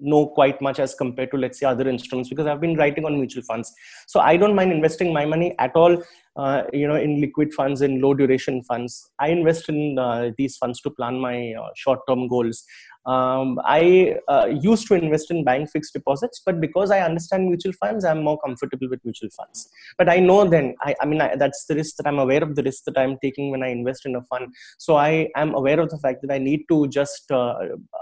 [0.00, 3.16] know quite much as compared to let's say other instruments because i've been writing on
[3.16, 3.72] mutual funds.
[4.06, 6.02] So i don't mind investing my money at all
[6.36, 9.10] uh, you know in liquid funds and low duration funds.
[9.18, 12.64] I invest in uh, these funds to plan my uh, short term goals
[13.06, 17.72] um, i uh, used to invest in bank fixed deposits but because i understand mutual
[17.72, 19.68] funds i'm more comfortable with mutual funds.
[19.98, 22.54] But i know then i, I mean I, that's the risk that i'm aware of
[22.54, 24.54] the risk that i'm taking when i invest in a fund.
[24.78, 27.54] So i am aware of the fact that i need to just uh,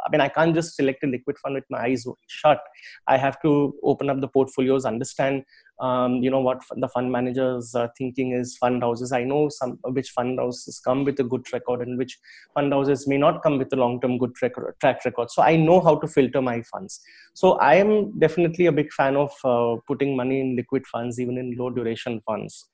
[0.04, 2.60] i mean i can't just select a liquid fund with my eyes shut.
[3.06, 5.44] I have to open up the portfolios understand
[5.80, 9.12] um, you know what the fund managers are thinking is fund houses.
[9.12, 12.18] I know some which fund houses come with a good record and which
[12.54, 14.52] fund houses may not come with a long term good track,
[14.90, 17.00] track record so i know how to filter my funds
[17.34, 21.38] so i am definitely a big fan of uh, putting money in liquid funds even
[21.38, 22.68] in low duration funds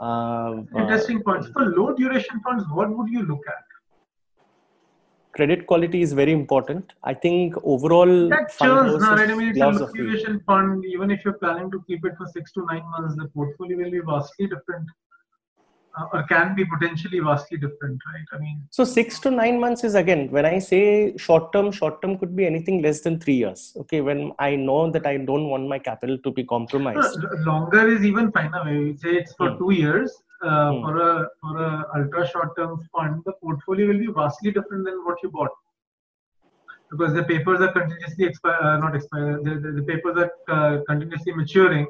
[0.00, 3.64] uh, interesting points for low duration funds what would you look at
[5.34, 6.92] credit quality is very important.
[7.04, 9.30] I think overall that churns now, right?
[9.30, 10.84] I mean, it's a liquidation fund.
[10.84, 13.90] Even if you're planning to keep it for six to nine months, the portfolio will
[13.90, 15.09] be vastly different uh,
[16.12, 18.24] or can be potentially vastly different, right?
[18.32, 22.00] I mean, so six to nine months is again when I say short term, short
[22.02, 23.74] term could be anything less than three years.
[23.76, 27.18] Okay, when I know that I don't want my capital to be compromised.
[27.46, 28.52] longer is even fine.
[28.64, 29.58] We say it's for hmm.
[29.58, 30.22] two years.
[30.42, 30.82] Uh, hmm.
[30.82, 35.04] For a for a ultra short term fund, the portfolio will be vastly different than
[35.04, 35.50] what you bought
[36.90, 39.38] because the papers are continuously expire, uh, not expire.
[39.42, 41.86] The, the, the papers are uh, continuously maturing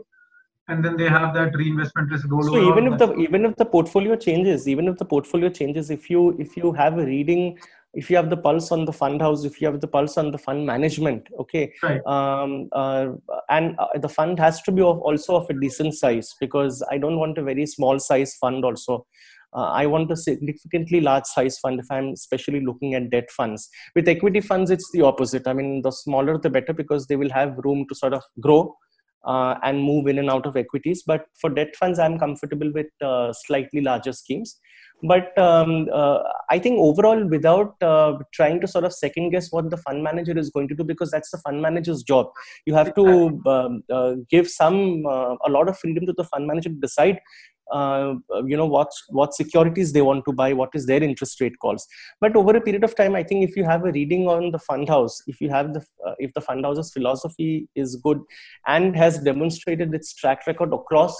[0.70, 2.62] and then they have that reinvestment risk rollover.
[2.62, 6.08] So even if the even if the portfolio changes, even if the portfolio changes, if
[6.08, 7.58] you if you have a reading,
[7.94, 10.30] if you have the pulse on the fund house, if you have the pulse on
[10.30, 12.00] the fund management, okay, right.
[12.06, 13.08] um, uh,
[13.48, 16.98] and uh, the fund has to be of, also of a decent size because I
[16.98, 19.06] don't want a very small size fund also.
[19.52, 23.68] Uh, I want a significantly large size fund if I'm especially looking at debt funds.
[23.96, 25.48] With equity funds, it's the opposite.
[25.48, 28.76] I mean, the smaller the better because they will have room to sort of grow
[29.24, 31.02] uh, and move in and out of equities.
[31.06, 34.58] But for debt funds, I'm comfortable with uh, slightly larger schemes.
[35.02, 36.18] But um, uh,
[36.50, 40.36] I think overall, without uh, trying to sort of second guess what the fund manager
[40.38, 42.26] is going to do, because that's the fund manager's job,
[42.66, 46.46] you have to um, uh, give some uh, a lot of freedom to the fund
[46.46, 47.18] manager to decide
[47.70, 48.14] uh,
[48.46, 51.86] you know what what securities they want to buy what is their interest rate calls.
[52.20, 54.58] But over a period of time i think if you have a reading on the
[54.58, 58.20] fund house if you have the uh, if the fund house's philosophy is good
[58.66, 61.16] and has demonstrated its track record across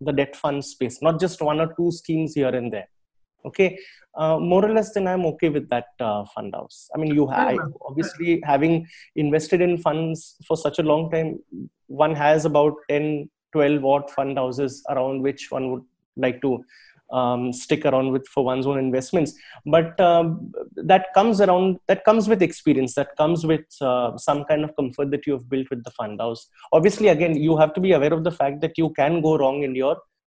[0.00, 2.88] the debt fund space not just one or two schemes here and there
[3.46, 3.78] okay
[4.14, 6.88] uh, more or less then i'm okay with that uh, fund house.
[6.94, 8.86] I mean you have obviously having
[9.16, 11.38] invested in funds for such a long time
[11.86, 15.84] one has about 10 12 odd fund houses around which one would
[16.16, 16.64] like to
[17.12, 19.34] um, stick around with for one's own investments.
[19.66, 24.64] But um, that comes around that comes with experience that comes with uh, some kind
[24.64, 26.48] of comfort that you have built with the fund house.
[26.72, 29.62] Obviously again you have to be aware of the fact that you can go wrong
[29.62, 29.96] in your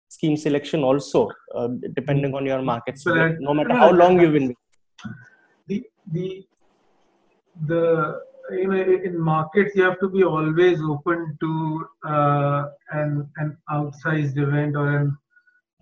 [0.10, 4.56] scheme selection also uh, depending on your markets so no matter how long you've been
[5.68, 6.46] the the
[7.66, 8.22] the
[8.52, 14.38] you know in markets you have to be always open to uh, an an outsized
[14.38, 15.18] event or an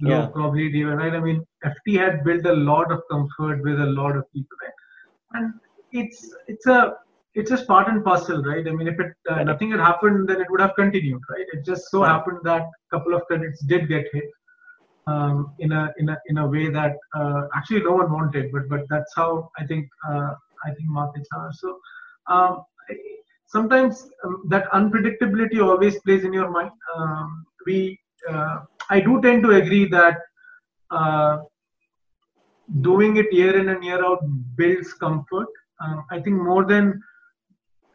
[0.01, 0.25] low yeah.
[0.27, 1.13] probability event, right?
[1.13, 4.73] I mean, FT had built a lot of comfort with a lot of people, right?
[5.33, 5.53] And
[5.91, 6.95] it's it's a
[7.33, 8.65] it's just part and parcel, right?
[8.67, 11.45] I mean, if it uh, nothing had happened, then it would have continued, right?
[11.53, 14.25] It just so happened that a couple of credits did get hit
[15.07, 18.67] um, in a in a in a way that uh, actually no one wanted, but
[18.69, 20.33] but that's how I think uh,
[20.65, 21.51] I think markets are.
[21.53, 21.79] So
[22.27, 22.63] um,
[23.47, 26.71] sometimes um, that unpredictability always plays in your mind.
[26.95, 28.59] Um, we uh,
[28.89, 30.17] I do tend to agree that
[30.91, 31.37] uh,
[32.81, 34.19] doing it year in and year out
[34.55, 35.47] builds comfort.
[35.79, 37.01] Um, I think more than,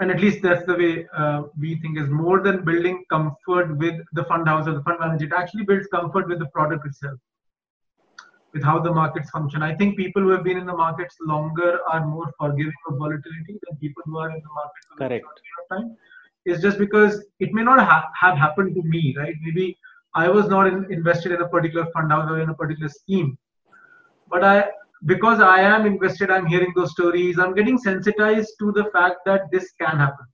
[0.01, 4.01] and at least that's the way uh, we think is more than building comfort with
[4.13, 5.27] the fund house or the fund manager.
[5.27, 7.19] It actually builds comfort with the product itself,
[8.53, 9.63] with how the markets function.
[9.63, 13.59] I think people who have been in the markets longer are more forgiving of volatility
[13.69, 15.25] than people who are in the market for Correct.
[15.71, 15.97] a time.
[16.47, 19.35] It's just because it may not ha- have happened to me, right?
[19.43, 19.77] Maybe
[20.15, 23.39] I was not in, invested in a particular fund house or in a particular scheme.
[24.29, 24.65] But I,
[25.07, 27.39] because I am invested, I'm hearing those stories.
[27.39, 30.27] I'm getting sensitized to the fact that this can happen.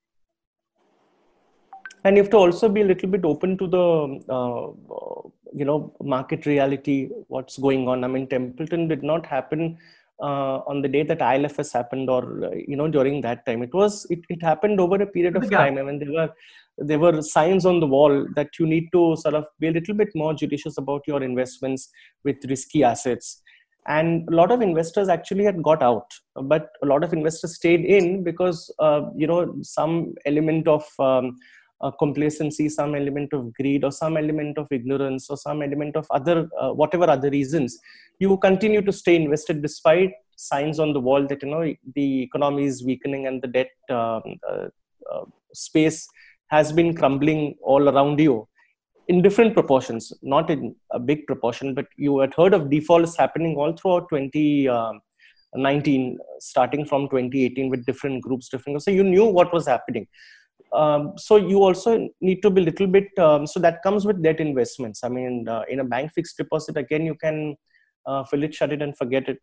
[2.04, 5.92] And you have to also be a little bit open to the, uh, you know,
[6.02, 8.04] market reality, what's going on.
[8.04, 9.78] I mean, Templeton did not happen
[10.20, 13.62] uh, on the day that IL&FS happened, or you know, during that time.
[13.62, 15.78] It was it, it happened over a period of time.
[15.78, 16.30] I mean, there were
[16.78, 19.94] there were signs on the wall that you need to sort of be a little
[19.94, 21.88] bit more judicious about your investments
[22.24, 23.42] with risky assets.
[23.88, 26.10] And a lot of investors actually had got out
[26.42, 31.36] but a lot of investors stayed in because uh, you know some element of um,
[31.80, 36.06] uh, complacency some element of greed or some element of ignorance or some element of
[36.10, 37.78] other uh, whatever other reasons
[38.18, 42.64] you continue to stay invested despite signs on the wall that you know the economy
[42.64, 44.66] is weakening and the debt um, uh,
[45.12, 46.08] uh, space
[46.48, 48.46] has been crumbling all around you
[49.08, 53.56] in different proportions, not in a big proportion, but you had heard of defaults happening
[53.56, 58.82] all throughout 2019, um, starting from 2018 with different groups, different.
[58.82, 60.06] So you knew what was happening.
[60.72, 63.16] Um, so you also need to be a little bit.
[63.18, 65.04] Um, so that comes with debt investments.
[65.04, 67.56] I mean, uh, in a bank fixed deposit, again, you can
[68.06, 69.38] uh, fill it, shut it, and forget it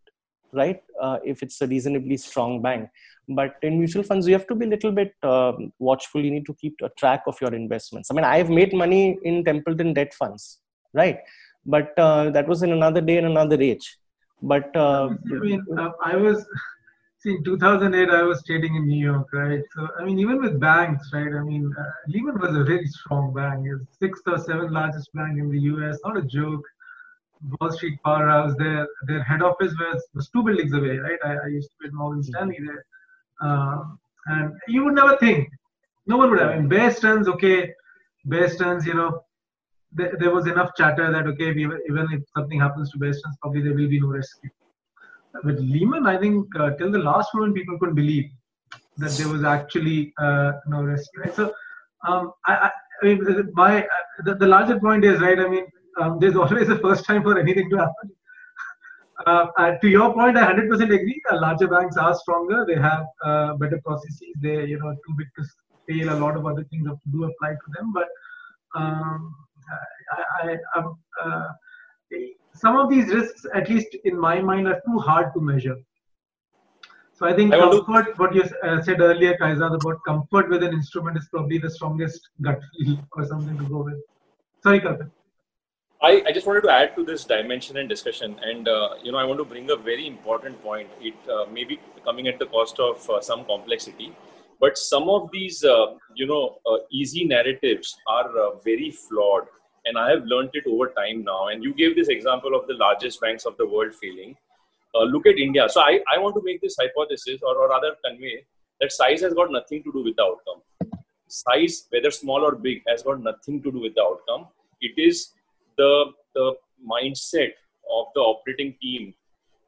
[0.54, 0.82] right?
[1.02, 2.90] Uh, if it's a reasonably strong bank.
[3.30, 6.22] But in mutual funds you have to be a little bit uh, watchful.
[6.24, 8.10] You need to keep a track of your investments.
[8.12, 10.60] I mean i've made money in templeton debt funds
[10.94, 11.20] right?
[11.66, 13.98] But uh, that was in another day and another age.
[14.42, 16.46] But uh, i mean uh, i was
[17.20, 19.62] see in 2008 i was trading in new york right?
[19.74, 21.34] So i mean even with banks right?
[21.34, 23.66] I mean uh, lehman was a very strong bank.
[23.74, 26.66] It's sixth or seventh largest bank in the us not a joke
[27.60, 28.54] Wall Street powerhouse.
[28.58, 31.20] Their their head office was, was two buildings away, right?
[31.24, 32.30] I, I used to be at Morgan Mm-hmm.
[32.32, 32.86] Stanley there,
[33.42, 35.50] um, and you would never think.
[36.06, 36.52] No one would have.
[36.52, 37.74] In Bear Stearns, okay,
[38.26, 39.22] Bear Stearns, you know,
[39.94, 43.38] there, there was enough chatter that okay, we, even if something happens to Bear Stearns,
[43.42, 44.50] probably there will be no rescue.
[45.44, 48.26] With Lehman, I think uh, till the last moment, people couldn't believe
[48.98, 51.22] that there was actually uh, no rescue.
[51.22, 51.36] Right?
[51.36, 51.54] So,
[52.08, 52.72] um, I, I,
[53.02, 53.88] I mean, my uh,
[54.26, 55.40] the, the larger point is right.
[55.40, 55.66] I mean,
[56.00, 58.12] um, there's always a first time for anything to happen.
[59.26, 61.22] Uh, uh, to your point, I 100% agree.
[61.32, 62.66] Uh, larger banks are stronger.
[62.66, 64.34] They have uh, better processes.
[64.42, 65.44] They, you know, too big to
[65.88, 66.14] fail.
[66.14, 67.94] A lot of other things do apply to them.
[67.94, 68.08] But
[68.76, 69.36] um,
[70.12, 71.48] I, I, um, uh,
[72.56, 75.78] some of these risks, at least in my mind, are too hard to measure.
[77.14, 80.64] So I think I to- comfort, what you uh, said earlier, Kaizad, about comfort with
[80.64, 84.02] an instrument is probably the strongest gut feel or something to go with.
[84.64, 85.10] Sorry, Kapil.
[86.04, 89.18] I, I just wanted to add to this dimension and discussion, and uh, you know,
[89.18, 90.90] I want to bring a very important point.
[91.00, 94.14] It uh, may be coming at the cost of uh, some complexity,
[94.60, 99.44] but some of these, uh, you know, uh, easy narratives are uh, very flawed,
[99.86, 101.48] and I have learned it over time now.
[101.48, 104.36] And you gave this example of the largest banks of the world failing.
[104.94, 105.68] Look at India.
[105.70, 108.46] So I, I want to make this hypothesis, or, or rather convey
[108.82, 110.62] that size has got nothing to do with the outcome.
[111.30, 114.48] Size, whether small or big, has got nothing to do with the outcome.
[114.82, 115.32] It is
[115.78, 116.06] the
[116.36, 116.54] the
[116.88, 117.54] mindset
[117.92, 119.14] of the operating team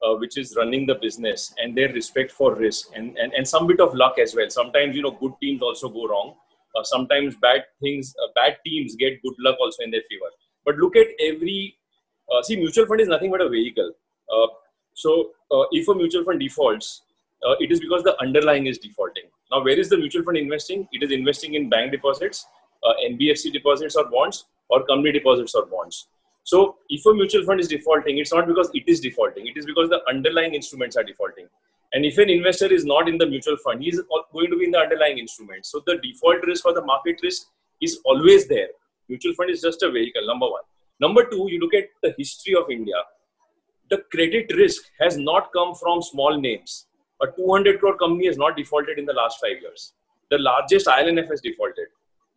[0.05, 3.67] uh, which is running the business and their respect for risk and, and and some
[3.67, 4.49] bit of luck as well.
[4.49, 6.35] Sometimes you know good teams also go wrong.
[6.75, 10.31] Uh, sometimes bad things uh, bad teams get good luck also in their favor.
[10.65, 11.77] But look at every
[12.31, 13.91] uh, see mutual fund is nothing but a vehicle.
[14.31, 14.47] Uh,
[14.93, 17.01] so uh, if a mutual fund defaults
[17.59, 19.25] it is because the underlying is defaulting.
[19.51, 20.87] Now where is the mutual fund investing?
[20.91, 22.47] It is investing in bank deposits
[23.09, 26.07] nbfc deposits or bonds or company deposits or bonds.
[26.43, 29.65] So if a mutual fund is defaulting, it's not because it is defaulting, it is
[29.65, 31.47] because the underlying instruments are defaulting.
[31.93, 34.01] And if an investor is not in the mutual fund, he is
[34.31, 35.71] going to be in the underlying instruments.
[35.71, 37.47] So the default risk or the market risk
[37.81, 38.67] is always there.
[39.09, 40.61] Mutual fund is just a vehicle, number one.
[40.99, 42.95] Number two, you look at the history of India.
[43.89, 46.87] The credit risk has not come from small names.
[47.21, 49.93] A 200 crore company has not defaulted in the last five years.
[50.31, 51.87] The largest IL&FS has defaulted.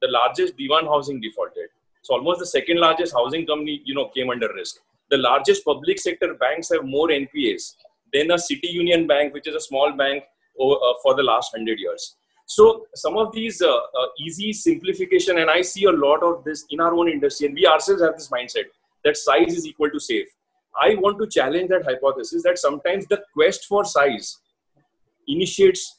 [0.03, 1.68] The largest Dewan housing defaulted.
[2.09, 4.77] So almost the second largest housing company, you know, came under risk.
[5.11, 7.75] The largest public sector banks have more NPAs
[8.15, 10.25] than a city union bank, which is a small bank
[10.59, 12.17] uh, for the last hundred years.
[12.47, 16.65] So some of these uh, uh, easy simplification, and I see a lot of this
[16.71, 18.69] in our own industry, and we ourselves have this mindset
[19.05, 20.29] that size is equal to safe.
[20.81, 24.39] I want to challenge that hypothesis that sometimes the quest for size
[25.27, 25.99] initiates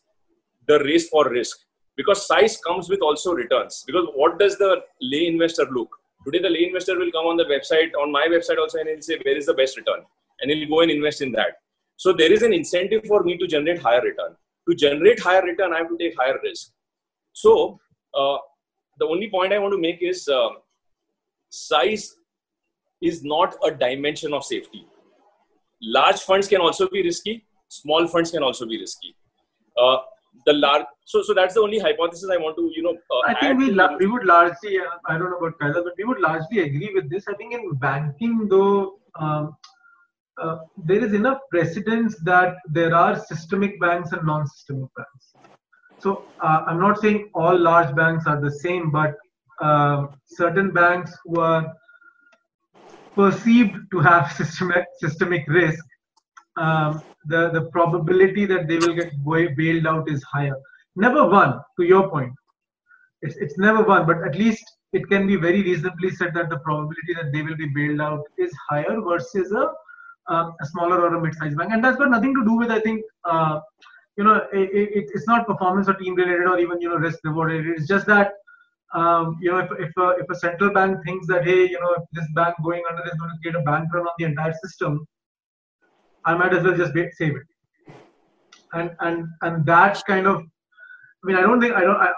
[0.66, 1.60] the race for risk
[1.96, 3.84] because size comes with also returns.
[3.86, 5.99] Because what does the lay investor look?
[6.26, 9.02] Today, the lay investor will come on the website, on my website also, and he'll
[9.02, 10.02] say, Where is the best return?
[10.42, 11.62] And he'll go and invest in that.
[11.98, 14.36] So, there is an incentive for me to generate higher return.
[14.70, 16.72] To generate higher return, I have to take higher risk.
[17.34, 17.80] So,
[18.14, 18.38] uh,
[19.00, 20.50] the only point I want to make is uh,
[21.50, 22.16] size
[23.02, 24.86] is not a dimension of safety.
[25.82, 29.16] Large funds can also be risky, small funds can also be risky.
[29.82, 29.98] Uh,
[30.46, 33.40] the large so so that's the only hypothesis i want to you know uh, I
[33.40, 36.20] think we, la- we would largely, uh, I don't know about Kaizad, but we would
[36.20, 37.26] largely agree with this.
[37.28, 39.58] I think in banking, though, um,
[40.42, 45.34] uh, there is enough precedence that there are systemic banks and non systemic banks.
[46.00, 49.16] So uh, I'm not saying all large banks are the same, but
[49.62, 51.74] uh, certain banks who are
[53.16, 55.84] perceived to have systemic, systemic risk,
[56.64, 57.02] um,
[57.32, 59.12] the, the probability that they will get
[59.60, 60.58] bailed out is higher.
[60.96, 62.34] Never one, to your point.
[63.22, 66.60] It's, it's never one, but at least it can be very reasonably said that the
[66.60, 69.66] probability that they will be bailed out is higher versus a,
[70.34, 71.72] um, a smaller or a mid-sized bank.
[71.74, 73.60] And that's got nothing to do with, I think, uh,
[74.18, 77.20] you know, it, it, it's not performance or team related or even, you know, risk
[77.24, 77.52] reward.
[77.54, 78.34] It's just that,
[78.94, 81.96] um, you know, if, if, a, if a central bank thinks that, hey, you know,
[82.12, 85.06] this bank going under is going to create a bank run on the entire system,
[86.26, 87.48] I might as well just save it.
[88.74, 92.10] And, and, and that kind of, I mean, I don't think, I don't, I,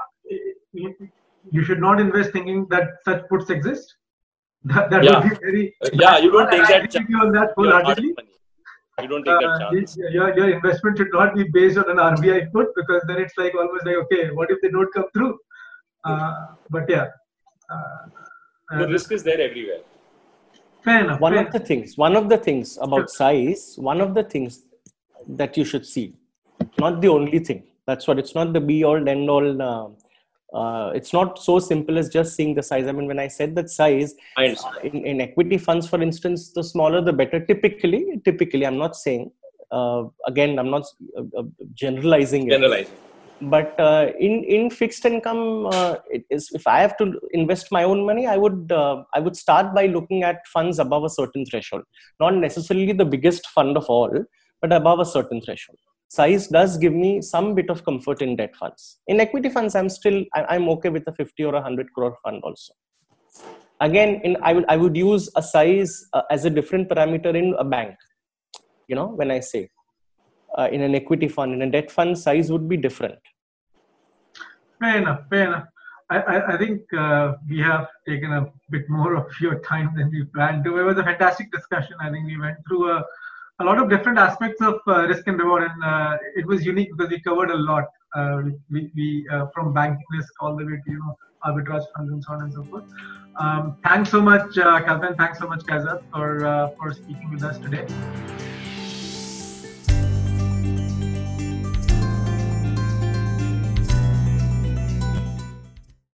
[0.74, 3.96] you, should not invest thinking that such puts exist.
[4.66, 5.20] That, that Yeah.
[5.20, 5.76] would be very.
[5.84, 8.14] Uh, yeah, you don't take that you on that wholeheartedly.
[9.02, 9.98] You don't take that Uh, chance.
[9.98, 13.56] your, your investment should not be based on an RBI put because then it's like
[13.56, 15.38] almost like okay, what if they don't come through?
[16.04, 16.34] Uh,
[16.70, 17.08] but yeah,
[17.70, 19.82] Uh, The risk is there everywhere.
[20.84, 21.20] Fair enough.
[21.20, 24.64] one fair of the things one of the things about size one of the things
[25.28, 26.14] that you should see
[26.80, 29.88] not the only thing that's what it's not the be all end all uh,
[30.54, 32.86] uh, it's not so simple as just seeing the size.
[32.86, 36.64] I mean, when I said that size, I in, in equity funds, for instance, the
[36.64, 37.40] smaller the better.
[37.46, 39.32] Typically, typically, I'm not saying.
[39.72, 40.84] Uh, again, I'm not
[41.18, 42.50] uh, uh generalizing.
[42.50, 42.92] Generalizing.
[42.92, 43.11] It.
[43.42, 48.28] But uh, in in fixed income, uh, if I have to invest my own money,
[48.28, 51.84] I would I would start by looking at funds above a certain threshold,
[52.20, 54.12] not necessarily the biggest fund of all,
[54.62, 55.80] but above a certain threshold
[56.12, 59.00] size does give me some bit of comfort in debt funds.
[59.08, 62.44] In equity funds, I'm still I'm okay with a 50 or a 100 crore fund
[62.44, 62.74] also.
[63.80, 67.56] Again, in I would I would use a size uh, as a different parameter in
[67.58, 67.96] a bank.
[68.90, 69.70] You know, when I say
[70.58, 73.20] uh, in an equity fund, in a debt fund, size would be different.
[74.82, 75.22] Fair enough.
[75.30, 75.68] Fair enough.
[76.10, 80.10] I, I, I think uh, we have taken a bit more of your time than
[80.12, 80.78] we planned to.
[80.78, 81.96] It was a fantastic discussion.
[82.02, 83.06] I think we went through a
[83.62, 86.90] a lot of different aspects of uh, risk and reward, and uh, it was unique
[86.92, 87.86] because we covered a lot.
[88.16, 91.16] Uh, we, we uh, from banking risk all the way to you know
[91.46, 92.86] arbitrage funds and so on and so forth.
[93.38, 95.16] Um, thanks so much, uh.
[95.16, 97.86] Thanks so much, Kaizad, for uh, for speaking with us today.